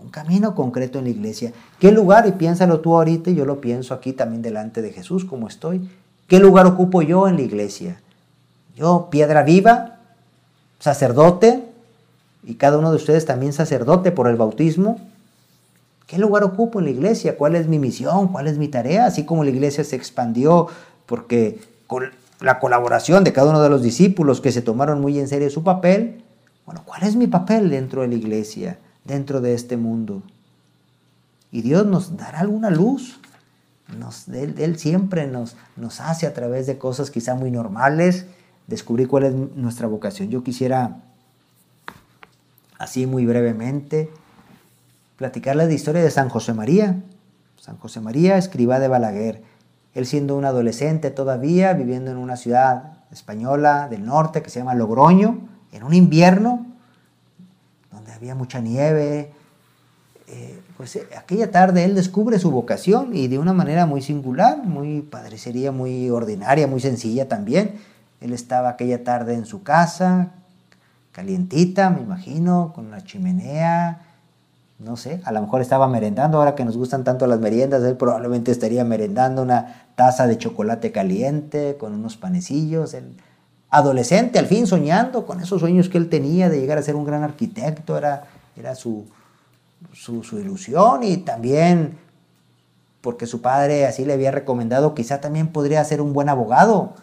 un 0.01 0.10
camino 0.10 0.55
concreto 0.55 1.00
en 1.00 1.05
la 1.05 1.12
iglesia. 1.12 1.53
¿Qué 1.79 1.91
lugar? 1.91 2.27
Y 2.27 2.31
piénsalo 2.34 2.79
tú 2.79 2.96
ahorita 2.96 3.31
yo 3.31 3.46
lo 3.46 3.62
pienso 3.62 3.93
aquí 3.93 4.13
también 4.13 4.41
delante 4.41 4.81
de 4.81 4.91
Jesús, 4.91 5.25
como 5.25 5.48
estoy. 5.48 5.89
¿Qué 6.27 6.39
lugar 6.39 6.65
ocupo 6.65 7.01
yo 7.01 7.27
en 7.27 7.36
la 7.36 7.41
iglesia? 7.41 8.00
Yo, 8.75 9.10
piedra 9.12 9.43
viva, 9.43 10.00
sacerdote, 10.79 11.63
y 12.43 12.55
cada 12.55 12.77
uno 12.77 12.89
de 12.89 12.96
ustedes 12.96 13.25
también 13.25 13.53
sacerdote 13.53 14.12
por 14.12 14.27
el 14.27 14.36
bautismo. 14.36 15.00
¿Qué 16.08 16.17
lugar 16.17 16.43
ocupo 16.43 16.79
en 16.79 16.86
la 16.86 16.91
iglesia? 16.91 17.38
¿Cuál 17.38 17.55
es 17.55 17.67
mi 17.67 17.79
misión? 17.79 18.29
¿Cuál 18.29 18.48
es 18.48 18.58
mi 18.58 18.67
tarea? 18.67 19.05
Así 19.05 19.25
como 19.25 19.43
la 19.43 19.51
iglesia 19.51 19.84
se 19.84 19.96
expandió 19.96 20.67
porque 21.05 21.60
con 21.88 22.05
la 22.39 22.60
colaboración 22.60 23.24
de 23.24 23.34
cada 23.34 23.51
uno 23.51 23.62
de 23.62 23.70
los 23.70 23.84
discípulos 23.84 24.41
que 24.41 24.51
se 24.51 24.62
tomaron 24.62 25.00
muy 25.00 25.20
en 25.20 25.27
serio 25.27 25.50
su 25.50 25.63
papel, 25.63 26.24
bueno, 26.65 26.81
¿cuál 26.86 27.03
es 27.03 27.15
mi 27.15 27.27
papel 27.27 27.70
dentro 27.70 28.01
de 28.01 28.08
la 28.08 28.15
iglesia? 28.15 28.79
Dentro 29.03 29.41
de 29.41 29.53
este 29.53 29.77
mundo. 29.77 30.24
Y 31.51 31.62
Dios 31.62 31.86
nos 31.86 32.17
dará 32.17 32.39
alguna 32.39 32.70
luz. 32.70 33.20
Nos, 33.98 34.27
él, 34.29 34.77
siempre 34.77 35.27
nos, 35.27 35.58
nos 35.75 36.00
hace 36.00 36.25
a 36.25 36.34
través 36.34 36.65
de 36.65 36.77
cosas 36.77 37.12
quizá 37.12 37.36
muy 37.36 37.51
normales 37.51 38.25
descubrir 38.67 39.08
cuál 39.08 39.24
es 39.24 39.34
nuestra 39.34 39.88
vocación. 39.88 40.29
Yo 40.29 40.43
quisiera, 40.43 41.01
así 42.77 43.05
muy 43.05 43.25
brevemente, 43.25 44.10
platicarles 45.17 45.67
la 45.67 45.74
historia 45.74 46.01
de 46.01 46.12
San 46.12 46.29
José 46.29 46.53
María. 46.53 47.01
San 47.58 47.77
José 47.77 48.00
María, 48.00 48.38
escriba 48.38 48.79
de 48.79 48.88
Balaguer. 48.88 49.43
Él 49.93 50.05
siendo 50.05 50.38
un 50.38 50.46
adolescente 50.46 51.12
todavía, 51.12 51.74
viviendo 51.74 52.12
en 52.12 52.17
una 52.17 52.38
ciudad 52.38 52.93
española 53.12 53.88
del 53.89 54.05
norte 54.05 54.41
que 54.41 54.50
se 54.50 54.60
llama 54.60 54.74
Logroño, 54.74 55.50
en 55.74 55.84
un 55.84 55.93
invierno, 55.93 56.65
había 58.22 58.36
mucha 58.36 58.60
nieve. 58.60 59.32
Eh, 60.28 60.62
pues 60.78 60.96
eh, 60.96 61.08
aquella 61.18 61.50
tarde 61.50 61.84
él 61.84 61.96
descubre 61.96 62.38
su 62.38 62.51
vocación 62.51 63.16
y 63.16 63.28
de 63.28 63.40
una 63.40 63.51
manera 63.51 63.88
muy 63.88 64.04
singular, 64.04 64.60
muy 64.63 65.01
padrecería, 65.01 65.72
muy 65.72 66.12
ordinaria, 66.12 66.68
muy 66.68 66.80
sencilla 66.80 67.28
también. 67.28 67.80
Él 68.22 68.32
estaba 68.32 68.70
aquella 68.70 69.04
tarde 69.04 69.34
en 69.34 69.48
su 69.48 69.63
casa, 69.63 70.34
calientita, 71.12 71.90
me 71.90 72.01
imagino, 72.01 72.74
con 72.75 72.86
una 72.86 73.04
chimenea, 73.04 74.04
no 74.78 74.98
sé, 74.98 75.20
a 75.25 75.32
lo 75.32 75.42
mejor 75.42 75.62
estaba 75.62 75.88
merendando, 75.88 76.38
ahora 76.38 76.54
que 76.54 76.63
nos 76.63 76.78
gustan 76.78 77.04
tanto 77.04 77.25
las 77.25 77.40
meriendas, 77.40 77.84
él 77.84 77.98
probablemente 77.98 78.51
estaría 78.51 78.84
merendando 78.84 79.42
una 79.42 79.88
taza 79.96 80.28
de 80.28 80.38
chocolate 80.38 80.92
caliente 80.92 81.75
con 81.80 81.94
unos 81.94 82.18
panecillos, 82.18 82.94
él 82.94 83.18
adolescente, 83.72 84.38
al 84.38 84.48
fin 84.48 84.68
soñando 84.68 85.25
con 85.25 85.40
esos 85.40 85.62
sueños 85.62 85.88
que 85.88 85.98
él 85.98 86.10
tenía 86.10 86.50
de 86.50 86.60
llegar 86.60 86.78
a 86.78 86.84
ser 86.84 86.96
un 86.96 87.06
gran 87.06 87.24
arquitecto, 87.24 87.98
era, 87.98 88.25
era 88.58 88.75
su, 88.75 89.06
su, 89.94 90.22
ilusión 90.38 91.04
y 91.04 91.18
también 91.18 91.98
porque 93.00 93.25
su 93.25 93.42
padre 93.42 93.88
así 93.88 94.06
le 94.06 94.13
había 94.13 94.30
recomendado, 94.30 94.94
quizá 94.94 95.22
también 95.22 95.48
podría 95.48 95.84
ser 95.86 96.01
un 96.01 96.13
buen 96.13 96.30
abogado. 96.30 96.94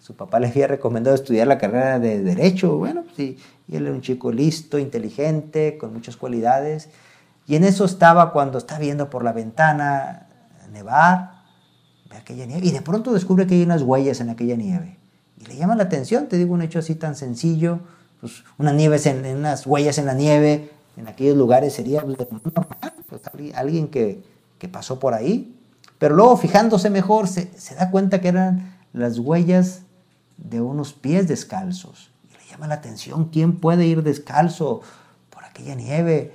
Su 0.00 0.14
papá 0.14 0.40
le 0.40 0.48
había 0.48 0.66
recomendado 0.66 1.14
estudiar 1.14 1.46
la 1.46 1.58
carrera 1.58 1.98
de 1.98 2.22
Derecho. 2.22 2.76
Bueno, 2.76 3.04
sí, 3.16 3.38
y 3.66 3.76
él 3.76 3.86
era 3.86 3.94
un 3.94 4.00
chico 4.00 4.32
listo, 4.32 4.78
inteligente, 4.78 5.78
con 5.78 5.92
muchas 5.92 6.16
cualidades. 6.16 6.88
Y 7.46 7.56
en 7.56 7.64
eso 7.64 7.84
estaba 7.84 8.32
cuando 8.32 8.58
está 8.58 8.78
viendo 8.78 9.08
por 9.08 9.24
la 9.24 9.32
ventana 9.32 10.26
nevar, 10.72 11.44
ve 12.10 12.16
aquella 12.16 12.44
nieve, 12.44 12.66
y 12.66 12.70
de 12.72 12.82
pronto 12.82 13.12
descubre 13.12 13.46
que 13.46 13.54
hay 13.54 13.62
unas 13.62 13.82
huellas 13.82 14.20
en 14.20 14.30
aquella 14.30 14.56
nieve. 14.56 14.97
Y 15.40 15.44
le 15.46 15.56
llama 15.56 15.76
la 15.76 15.84
atención, 15.84 16.28
te 16.28 16.36
digo, 16.36 16.54
un 16.54 16.62
hecho 16.62 16.78
así 16.78 16.94
tan 16.94 17.14
sencillo, 17.14 17.80
pues 18.20 18.44
unas 18.58 18.74
nieves 18.74 19.06
en, 19.06 19.24
unas 19.36 19.66
huellas 19.66 19.98
en 19.98 20.06
la 20.06 20.14
nieve, 20.14 20.70
en 20.96 21.06
aquellos 21.06 21.36
lugares 21.36 21.74
sería 21.74 22.02
pues, 22.02 22.16
pues 23.08 23.22
alguien 23.54 23.88
que, 23.88 24.22
que, 24.58 24.68
pasó 24.68 24.98
por 24.98 25.14
ahí. 25.14 25.54
Pero 25.98 26.16
luego 26.16 26.36
fijándose 26.36 26.90
mejor 26.90 27.28
se, 27.28 27.50
se, 27.56 27.74
da 27.76 27.90
cuenta 27.90 28.20
que 28.20 28.28
eran 28.28 28.76
las 28.92 29.18
huellas 29.18 29.82
de 30.36 30.60
unos 30.60 30.92
pies 30.92 31.28
descalzos. 31.28 32.10
Y 32.28 32.36
le 32.36 32.50
llama 32.50 32.66
la 32.66 32.74
atención, 32.74 33.26
¿quién 33.26 33.56
puede 33.56 33.86
ir 33.86 34.02
descalzo 34.02 34.80
por 35.30 35.44
aquella 35.44 35.76
nieve? 35.76 36.34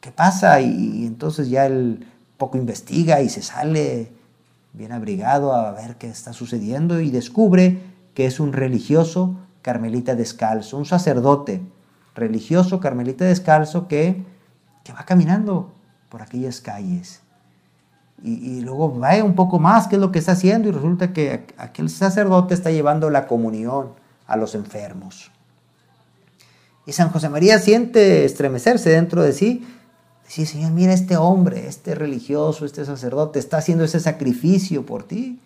¿Qué 0.00 0.10
pasa? 0.10 0.60
Y, 0.60 1.02
y 1.02 1.06
entonces 1.06 1.48
ya 1.48 1.66
él 1.66 2.06
poco 2.36 2.58
investiga 2.58 3.20
y 3.20 3.28
se 3.28 3.42
sale 3.42 4.12
bien 4.74 4.92
abrigado 4.92 5.54
a 5.54 5.72
ver 5.72 5.96
qué 5.96 6.08
está 6.08 6.32
sucediendo 6.32 7.00
y 7.00 7.10
descubre 7.10 7.80
que 8.12 8.26
es 8.26 8.40
un 8.40 8.52
religioso 8.52 9.36
carmelita 9.62 10.14
descalzo, 10.14 10.76
un 10.76 10.84
sacerdote 10.84 11.62
religioso 12.14 12.80
carmelita 12.80 13.24
descalzo 13.24 13.88
que, 13.88 14.24
que 14.84 14.92
va 14.92 15.04
caminando 15.04 15.72
por 16.08 16.22
aquellas 16.22 16.60
calles. 16.60 17.20
Y, 18.22 18.62
luego 18.62 18.98
va 18.98 19.22
un 19.22 19.34
poco 19.34 19.58
más, 19.58 19.86
qué 19.86 19.96
es 19.96 20.00
lo 20.00 20.10
que 20.10 20.18
está 20.18 20.32
haciendo, 20.32 20.68
y 20.68 20.72
resulta 20.72 21.12
que 21.12 21.46
aquel 21.58 21.90
sacerdote 21.90 22.54
está 22.54 22.70
llevando 22.70 23.10
la 23.10 23.26
comunión 23.26 23.90
a 24.26 24.36
los 24.36 24.54
enfermos. 24.54 25.30
Y 26.86 26.92
San 26.92 27.10
José 27.10 27.28
María 27.28 27.58
siente 27.58 28.24
estremecerse 28.24 28.90
dentro 28.90 29.22
de 29.22 29.32
sí, 29.32 29.66
decir, 30.42 30.46
Señor, 30.46 30.72
mira 30.72 30.92
este 30.92 31.16
hombre, 31.16 31.66
este 31.68 31.94
religioso, 31.94 32.64
este 32.64 32.84
sacerdote, 32.84 33.38
está 33.38 33.58
haciendo 33.58 33.84
ese 33.84 34.00
sacrificio 34.00 34.84
por 34.84 35.04
ti. 35.04 35.40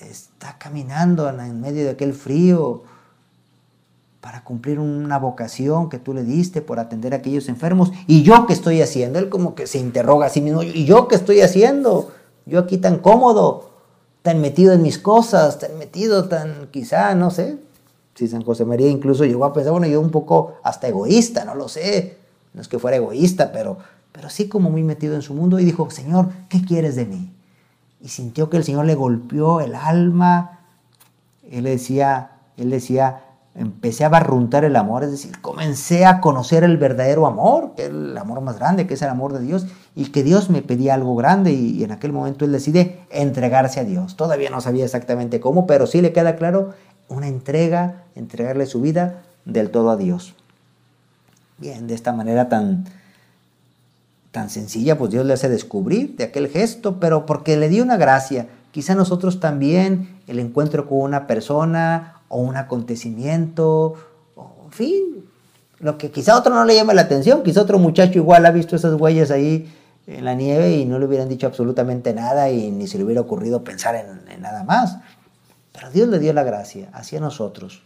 Está 0.00 0.58
caminando 0.58 1.28
en 1.28 1.60
medio 1.60 1.84
de 1.84 1.90
aquel 1.90 2.14
frío, 2.14 2.82
para 4.20 4.42
cumplir 4.42 4.78
una 4.78 5.18
vocación 5.18 5.88
que 5.88 5.98
tú 5.98 6.12
le 6.12 6.22
diste 6.22 6.60
por 6.60 6.80
atender 6.80 7.14
a 7.14 7.18
aquellos 7.18 7.48
enfermos. 7.48 7.92
¿Y 8.06 8.22
yo 8.22 8.46
qué 8.46 8.52
estoy 8.52 8.82
haciendo? 8.82 9.18
Él 9.18 9.28
como 9.28 9.54
que 9.54 9.66
se 9.66 9.78
interroga 9.78 10.26
a 10.26 10.28
sí 10.28 10.40
mismo. 10.40 10.62
¿Y 10.62 10.84
yo 10.84 11.08
qué 11.08 11.14
estoy 11.14 11.40
haciendo? 11.40 12.10
Yo 12.44 12.58
aquí 12.58 12.78
tan 12.78 12.98
cómodo, 12.98 13.70
tan 14.22 14.40
metido 14.40 14.72
en 14.72 14.82
mis 14.82 14.98
cosas, 14.98 15.58
tan 15.58 15.78
metido, 15.78 16.28
tan 16.28 16.68
quizá, 16.70 17.14
no 17.14 17.30
sé. 17.30 17.58
Si 18.16 18.26
San 18.26 18.42
José 18.42 18.64
María 18.64 18.88
incluso 18.88 19.24
llegó 19.24 19.44
a 19.44 19.52
pensar, 19.52 19.72
bueno, 19.72 19.86
yo 19.86 20.00
un 20.00 20.10
poco 20.10 20.56
hasta 20.64 20.88
egoísta, 20.88 21.44
no 21.44 21.54
lo 21.54 21.68
sé. 21.68 22.18
No 22.58 22.62
es 22.62 22.66
que 22.66 22.80
fuera 22.80 22.96
egoísta, 22.96 23.52
pero, 23.52 23.78
pero 24.10 24.28
sí 24.30 24.48
como 24.48 24.68
muy 24.68 24.82
metido 24.82 25.14
en 25.14 25.22
su 25.22 25.32
mundo 25.32 25.60
y 25.60 25.64
dijo, 25.64 25.88
Señor, 25.92 26.30
¿qué 26.48 26.60
quieres 26.60 26.96
de 26.96 27.06
mí? 27.06 27.32
Y 28.00 28.08
sintió 28.08 28.50
que 28.50 28.56
el 28.56 28.64
Señor 28.64 28.84
le 28.84 28.96
golpeó 28.96 29.60
el 29.60 29.76
alma. 29.76 30.58
Él 31.48 31.62
decía, 31.62 32.32
él 32.56 32.70
decía, 32.70 33.20
empecé 33.54 34.04
a 34.04 34.08
barruntar 34.08 34.64
el 34.64 34.74
amor, 34.74 35.04
es 35.04 35.12
decir, 35.12 35.40
comencé 35.40 36.04
a 36.04 36.20
conocer 36.20 36.64
el 36.64 36.78
verdadero 36.78 37.28
amor, 37.28 37.76
que 37.76 37.84
es 37.84 37.90
el 37.90 38.18
amor 38.18 38.40
más 38.40 38.58
grande, 38.58 38.88
que 38.88 38.94
es 38.94 39.02
el 39.02 39.08
amor 39.08 39.34
de 39.34 39.38
Dios, 39.38 39.68
y 39.94 40.06
que 40.06 40.24
Dios 40.24 40.50
me 40.50 40.60
pedía 40.60 40.94
algo 40.94 41.14
grande 41.14 41.52
y, 41.52 41.84
en 41.84 41.92
aquel 41.92 42.12
momento 42.12 42.44
él 42.44 42.50
decide 42.50 43.06
entregarse 43.10 43.78
a 43.78 43.84
Dios. 43.84 44.16
Todavía 44.16 44.50
no 44.50 44.60
sabía 44.60 44.84
exactamente 44.84 45.38
cómo, 45.38 45.68
pero 45.68 45.86
sí 45.86 46.00
le 46.00 46.12
queda 46.12 46.34
claro 46.34 46.70
una 47.08 47.28
entrega, 47.28 48.02
entregarle 48.16 48.66
su 48.66 48.80
vida 48.80 49.22
del 49.44 49.70
todo 49.70 49.90
a 49.90 49.96
Dios. 49.96 50.34
Bien, 51.58 51.86
de 51.86 51.94
esta 51.94 52.12
manera 52.12 52.48
tan, 52.48 52.84
tan 54.30 54.48
sencilla, 54.48 54.96
pues 54.96 55.10
Dios 55.10 55.26
le 55.26 55.34
hace 55.34 55.48
descubrir 55.48 56.16
de 56.16 56.24
aquel 56.24 56.48
gesto, 56.48 57.00
pero 57.00 57.26
porque 57.26 57.56
le 57.56 57.68
dio 57.68 57.82
una 57.82 57.96
gracia. 57.96 58.48
Quizá 58.70 58.94
nosotros 58.94 59.40
también 59.40 60.20
el 60.26 60.38
encuentro 60.38 60.88
con 60.88 61.00
una 61.00 61.26
persona 61.26 62.22
o 62.28 62.40
un 62.40 62.56
acontecimiento, 62.56 63.94
o, 64.36 64.52
en 64.66 64.72
fin, 64.72 65.02
lo 65.80 65.98
que 65.98 66.10
quizá 66.10 66.36
otro 66.36 66.54
no 66.54 66.64
le 66.64 66.74
llame 66.74 66.94
la 66.94 67.02
atención, 67.02 67.42
quizá 67.42 67.62
otro 67.62 67.78
muchacho 67.78 68.18
igual 68.18 68.46
ha 68.46 68.50
visto 68.50 68.76
esas 68.76 68.94
huellas 68.94 69.30
ahí 69.30 69.72
en 70.06 70.24
la 70.24 70.34
nieve 70.34 70.76
y 70.76 70.84
no 70.86 70.98
le 70.98 71.06
hubieran 71.06 71.28
dicho 71.28 71.46
absolutamente 71.46 72.14
nada 72.14 72.50
y 72.50 72.70
ni 72.70 72.86
se 72.86 72.98
le 72.98 73.04
hubiera 73.04 73.20
ocurrido 73.20 73.62
pensar 73.62 73.94
en, 73.94 74.40
nada 74.40 74.64
más. 74.64 74.98
Pero 75.72 75.90
Dios 75.90 76.08
le 76.08 76.18
dio 76.18 76.32
la 76.32 76.42
gracia 76.42 76.88
hacia 76.92 77.20
nosotros. 77.20 77.82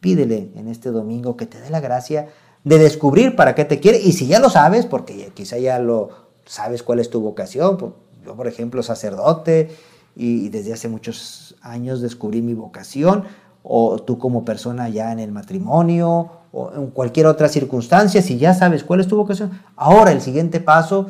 Pídele 0.00 0.50
en 0.56 0.68
este 0.68 0.90
domingo 0.90 1.36
que 1.36 1.46
te 1.46 1.60
dé 1.60 1.70
la 1.70 1.80
gracia 1.80 2.28
de 2.64 2.78
descubrir 2.78 3.36
para 3.36 3.54
qué 3.54 3.64
te 3.64 3.80
quiere. 3.80 3.98
Y 3.98 4.12
si 4.12 4.26
ya 4.26 4.38
lo 4.38 4.50
sabes, 4.50 4.86
porque 4.86 5.30
quizá 5.34 5.58
ya 5.58 5.78
lo 5.78 6.10
sabes 6.44 6.82
cuál 6.82 7.00
es 7.00 7.10
tu 7.10 7.20
vocación, 7.20 7.94
yo 8.24 8.36
por 8.36 8.46
ejemplo 8.46 8.82
sacerdote 8.82 9.70
y 10.16 10.48
desde 10.48 10.72
hace 10.72 10.88
muchos 10.88 11.56
años 11.62 12.00
descubrí 12.00 12.42
mi 12.42 12.54
vocación, 12.54 13.24
o 13.62 13.98
tú 13.98 14.18
como 14.18 14.44
persona 14.44 14.88
ya 14.88 15.12
en 15.12 15.18
el 15.18 15.32
matrimonio 15.32 16.30
o 16.52 16.72
en 16.74 16.88
cualquier 16.88 17.26
otra 17.26 17.48
circunstancia, 17.48 18.22
si 18.22 18.38
ya 18.38 18.54
sabes 18.54 18.84
cuál 18.84 19.00
es 19.00 19.06
tu 19.06 19.16
vocación, 19.16 19.60
ahora 19.76 20.12
el 20.12 20.20
siguiente 20.20 20.60
paso, 20.60 21.06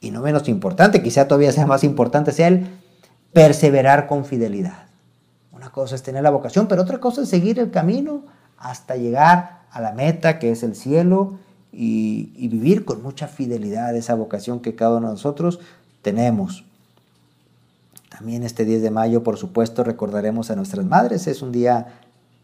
y 0.00 0.10
no 0.10 0.20
menos 0.20 0.48
importante, 0.48 1.02
quizá 1.02 1.26
todavía 1.26 1.52
sea 1.52 1.66
más 1.66 1.82
importante, 1.84 2.32
sea 2.32 2.48
el 2.48 2.68
perseverar 3.32 4.06
con 4.06 4.24
fidelidad. 4.24 4.86
Una 5.52 5.70
cosa 5.70 5.94
es 5.94 6.02
tener 6.02 6.22
la 6.22 6.30
vocación, 6.30 6.68
pero 6.68 6.82
otra 6.82 6.98
cosa 6.98 7.22
es 7.22 7.28
seguir 7.28 7.58
el 7.58 7.70
camino 7.70 8.24
hasta 8.56 8.96
llegar 8.96 9.59
a 9.70 9.80
la 9.80 9.92
meta 9.92 10.38
que 10.38 10.50
es 10.50 10.62
el 10.62 10.74
cielo 10.74 11.38
y, 11.72 12.48
vivir 12.48 12.84
con 12.84 13.02
mucha 13.02 13.28
fidelidad 13.28 13.94
esa 13.96 14.14
vocación 14.14 14.60
que 14.60 14.74
cada 14.74 14.96
uno 14.96 15.08
de 15.08 15.14
nosotros 15.14 15.60
tenemos. 16.02 16.64
También 18.08 18.42
este 18.42 18.64
10 18.64 18.82
de 18.82 18.90
mayo, 18.90 19.22
por 19.22 19.36
supuesto, 19.36 19.84
recordaremos 19.84 20.50
a 20.50 20.56
nuestras 20.56 20.84
madres. 20.84 21.26
Es 21.26 21.42
un 21.42 21.52
día 21.52 22.00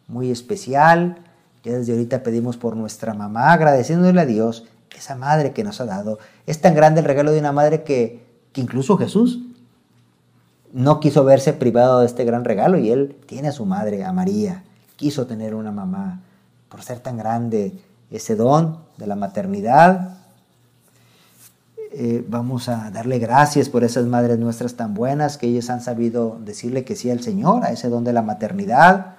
muy 0.07 0.31
especial. 0.31 1.19
Ya 1.65 1.73
desde 1.73 1.93
ahorita 1.93 2.23
pedimos 2.23 2.57
por 2.57 2.77
nuestra 2.77 3.15
mamá, 3.15 3.53
agradeciéndole 3.53 4.21
a 4.21 4.27
Dios 4.27 4.65
esa 4.97 5.17
madre 5.17 5.53
que 5.53 5.65
nos 5.65 5.81
ha 5.81 5.85
dado. 5.85 6.19
Es 6.47 6.61
tan 6.61 6.75
grande 6.75 7.01
el 7.01 7.07
regalo 7.07 7.33
de 7.33 7.41
una 7.41 7.53
madre 7.53 7.83
que, 7.83 8.25
que 8.53 8.61
incluso 8.61 8.97
Jesús 8.97 9.41
no 10.73 11.01
quiso 11.01 11.25
verse 11.25 11.53
privado 11.53 12.01
de 12.01 12.07
este 12.07 12.25
gran 12.25 12.45
regalo 12.45 12.79
y 12.79 12.91
él 12.91 13.17
tiene 13.27 13.49
a 13.49 13.53
su 13.53 13.67
madre, 13.67 14.05
a 14.05 14.13
María. 14.13 14.63
Quiso 14.97 15.27
tener 15.27 15.55
una 15.55 15.73
mamá 15.73 16.21
por 16.77 16.85
ser 16.85 17.01
tan 17.01 17.17
grande 17.17 17.73
ese 18.11 18.37
don 18.37 18.81
de 18.99 19.07
la 19.07 19.17
maternidad 19.17 20.19
eh, 21.91 22.23
vamos 22.29 22.69
a 22.69 22.91
darle 22.91 23.19
gracias 23.19 23.71
por 23.71 23.83
esas 23.83 24.05
madres 24.05 24.39
nuestras 24.39 24.75
tan 24.75 24.93
buenas 24.93 25.39
que 25.39 25.47
ellas 25.47 25.71
han 25.71 25.81
sabido 25.81 26.39
decirle 26.45 26.85
que 26.85 26.95
sí 26.95 27.11
al 27.11 27.23
Señor, 27.23 27.65
a 27.65 27.71
ese 27.71 27.89
don 27.89 28.05
de 28.05 28.13
la 28.13 28.21
maternidad 28.21 29.15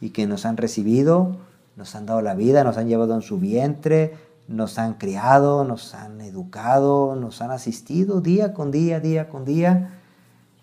y 0.00 0.10
que 0.10 0.28
nos 0.28 0.46
han 0.46 0.56
recibido, 0.56 1.38
nos 1.74 1.96
han 1.96 2.06
dado 2.06 2.22
la 2.22 2.34
vida, 2.34 2.62
nos 2.62 2.76
han 2.76 2.86
llevado 2.86 3.16
en 3.16 3.22
su 3.22 3.40
vientre, 3.40 4.14
nos 4.46 4.78
han 4.78 4.94
criado, 4.94 5.64
nos 5.64 5.96
han 5.96 6.20
educado, 6.20 7.16
nos 7.16 7.42
han 7.42 7.50
asistido 7.50 8.20
día 8.20 8.54
con 8.54 8.70
día, 8.70 9.00
día 9.00 9.28
con 9.28 9.44
día. 9.44 9.98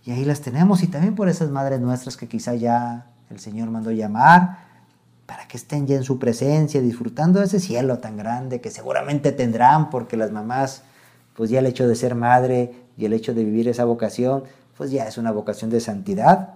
Y 0.06 0.12
ahí 0.12 0.24
las 0.24 0.40
tenemos 0.40 0.84
y 0.84 0.88
también 0.88 1.16
por 1.16 1.28
esas 1.28 1.50
madres 1.50 1.82
nuestras 1.82 2.16
que 2.16 2.30
quizá 2.30 2.56
ya 2.56 3.08
el 3.30 3.42
Señor 3.42 3.70
mandó 3.72 3.92
llamar 3.92 4.69
para 5.30 5.48
que 5.48 5.58
estén 5.58 5.86
ya 5.86 5.96
en 5.96 6.04
su 6.04 6.18
presencia, 6.18 6.82
disfrutando 6.82 7.38
de 7.40 7.46
ese 7.46 7.60
cielo 7.60 8.00
tan 8.00 8.18
grande 8.18 8.62
que 8.62 8.72
seguramente 8.72 9.32
tendrán 9.32 9.92
porque 9.92 10.18
las 10.18 10.32
mamás 10.32 10.82
pues 11.36 11.52
ya 11.52 11.60
el 11.60 11.68
hecho 11.68 11.88
de 11.88 11.94
ser 11.94 12.16
madre 12.16 12.74
y 12.98 13.06
el 13.06 13.14
hecho 13.14 13.36
de 13.36 13.44
vivir 13.44 13.68
esa 13.68 13.86
vocación, 13.86 14.46
pues 14.76 14.90
ya 14.90 15.08
es 15.08 15.20
una 15.20 15.32
vocación 15.32 15.70
de 15.70 15.82
santidad. 15.82 16.56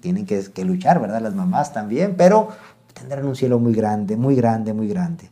tienen 0.00 0.24
que, 0.24 0.64
luchar, 0.64 1.02
¿verdad? 1.02 1.20
Las 1.20 1.34
mamás 1.34 1.74
también, 1.74 2.14
pero 2.16 2.48
tendrán 2.94 3.26
un 3.26 3.36
cielo 3.36 3.58
muy 3.58 3.74
grande, 3.74 4.16
muy 4.16 4.34
grande, 4.36 4.72
muy 4.72 4.88
grande, 4.88 5.28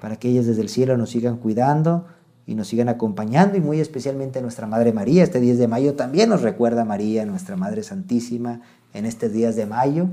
para 0.00 0.16
que 0.16 0.30
ellas 0.30 0.46
desde 0.46 0.62
el 0.62 0.70
cielo 0.70 0.96
nos 0.96 1.10
sigan 1.10 1.36
cuidando 1.36 2.06
y 2.46 2.54
nos 2.54 2.66
sigan 2.66 2.88
acompañando 2.88 3.58
y 3.58 3.60
muy 3.60 3.78
especialmente 3.78 4.40
nuestra 4.40 4.66
Madre 4.66 4.94
María. 4.94 5.22
Este 5.22 5.38
10 5.38 5.58
de 5.58 5.68
mayo 5.68 5.96
también 5.96 6.30
nos 6.30 6.40
recuerda 6.40 6.86
María, 6.86 7.26
nuestra 7.26 7.56
Madre 7.56 7.82
Santísima, 7.82 8.62
en 8.94 9.04
estos 9.04 9.32
días 9.32 9.54
de 9.54 9.66
mayo, 9.66 10.08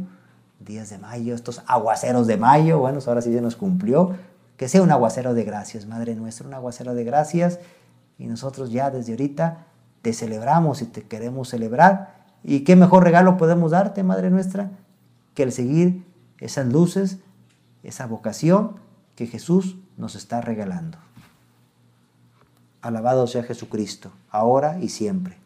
días 0.59 0.89
de 0.89 0.97
mayo, 0.97 1.35
estos 1.35 1.61
aguaceros 1.67 2.27
de 2.27 2.37
mayo, 2.37 2.79
bueno, 2.79 2.99
ahora 3.05 3.21
sí 3.21 3.33
se 3.33 3.41
nos 3.41 3.55
cumplió, 3.55 4.15
que 4.57 4.67
sea 4.67 4.81
un 4.81 4.91
aguacero 4.91 5.33
de 5.33 5.43
gracias, 5.43 5.85
Madre 5.85 6.15
nuestra, 6.15 6.47
un 6.47 6.53
aguacero 6.53 6.93
de 6.93 7.03
gracias 7.03 7.59
y 8.17 8.27
nosotros 8.27 8.71
ya 8.71 8.91
desde 8.91 9.13
ahorita 9.13 9.65
te 10.01 10.13
celebramos 10.13 10.81
y 10.81 10.85
te 10.85 11.03
queremos 11.03 11.49
celebrar. 11.49 12.19
¿Y 12.43 12.61
qué 12.61 12.75
mejor 12.75 13.03
regalo 13.03 13.37
podemos 13.37 13.71
darte, 13.71 14.03
Madre 14.03 14.29
nuestra, 14.29 14.71
que 15.33 15.43
el 15.43 15.51
seguir 15.51 16.05
esas 16.39 16.67
luces, 16.67 17.19
esa 17.83 18.05
vocación 18.05 18.75
que 19.15 19.27
Jesús 19.27 19.77
nos 19.97 20.15
está 20.15 20.41
regalando? 20.41 20.97
Alabado 22.81 23.27
sea 23.27 23.43
Jesucristo, 23.43 24.11
ahora 24.29 24.79
y 24.79 24.89
siempre. 24.89 25.37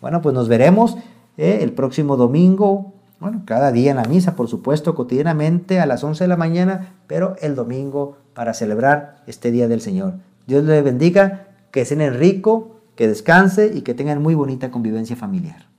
Bueno, 0.00 0.22
pues 0.22 0.34
nos 0.34 0.48
veremos 0.48 0.96
eh, 1.36 1.58
el 1.62 1.72
próximo 1.72 2.16
domingo, 2.16 2.94
bueno, 3.20 3.42
cada 3.44 3.70
día 3.70 3.90
en 3.90 3.98
la 3.98 4.04
misa, 4.04 4.34
por 4.34 4.48
supuesto, 4.48 4.94
cotidianamente 4.94 5.78
a 5.78 5.86
las 5.86 6.02
11 6.02 6.24
de 6.24 6.28
la 6.28 6.36
mañana, 6.36 6.94
pero 7.06 7.36
el 7.40 7.54
domingo 7.54 8.16
para 8.34 8.54
celebrar 8.54 9.22
este 9.26 9.50
Día 9.50 9.68
del 9.68 9.82
Señor. 9.82 10.14
Dios 10.46 10.64
le 10.64 10.80
bendiga 10.82 11.48
que 11.70 11.82
en 11.82 12.14
rico, 12.14 12.80
que 12.96 13.06
descanse 13.06 13.70
y 13.72 13.82
que 13.82 13.94
tengan 13.94 14.22
muy 14.22 14.34
bonita 14.34 14.70
convivencia 14.70 15.16
familiar. 15.16 15.69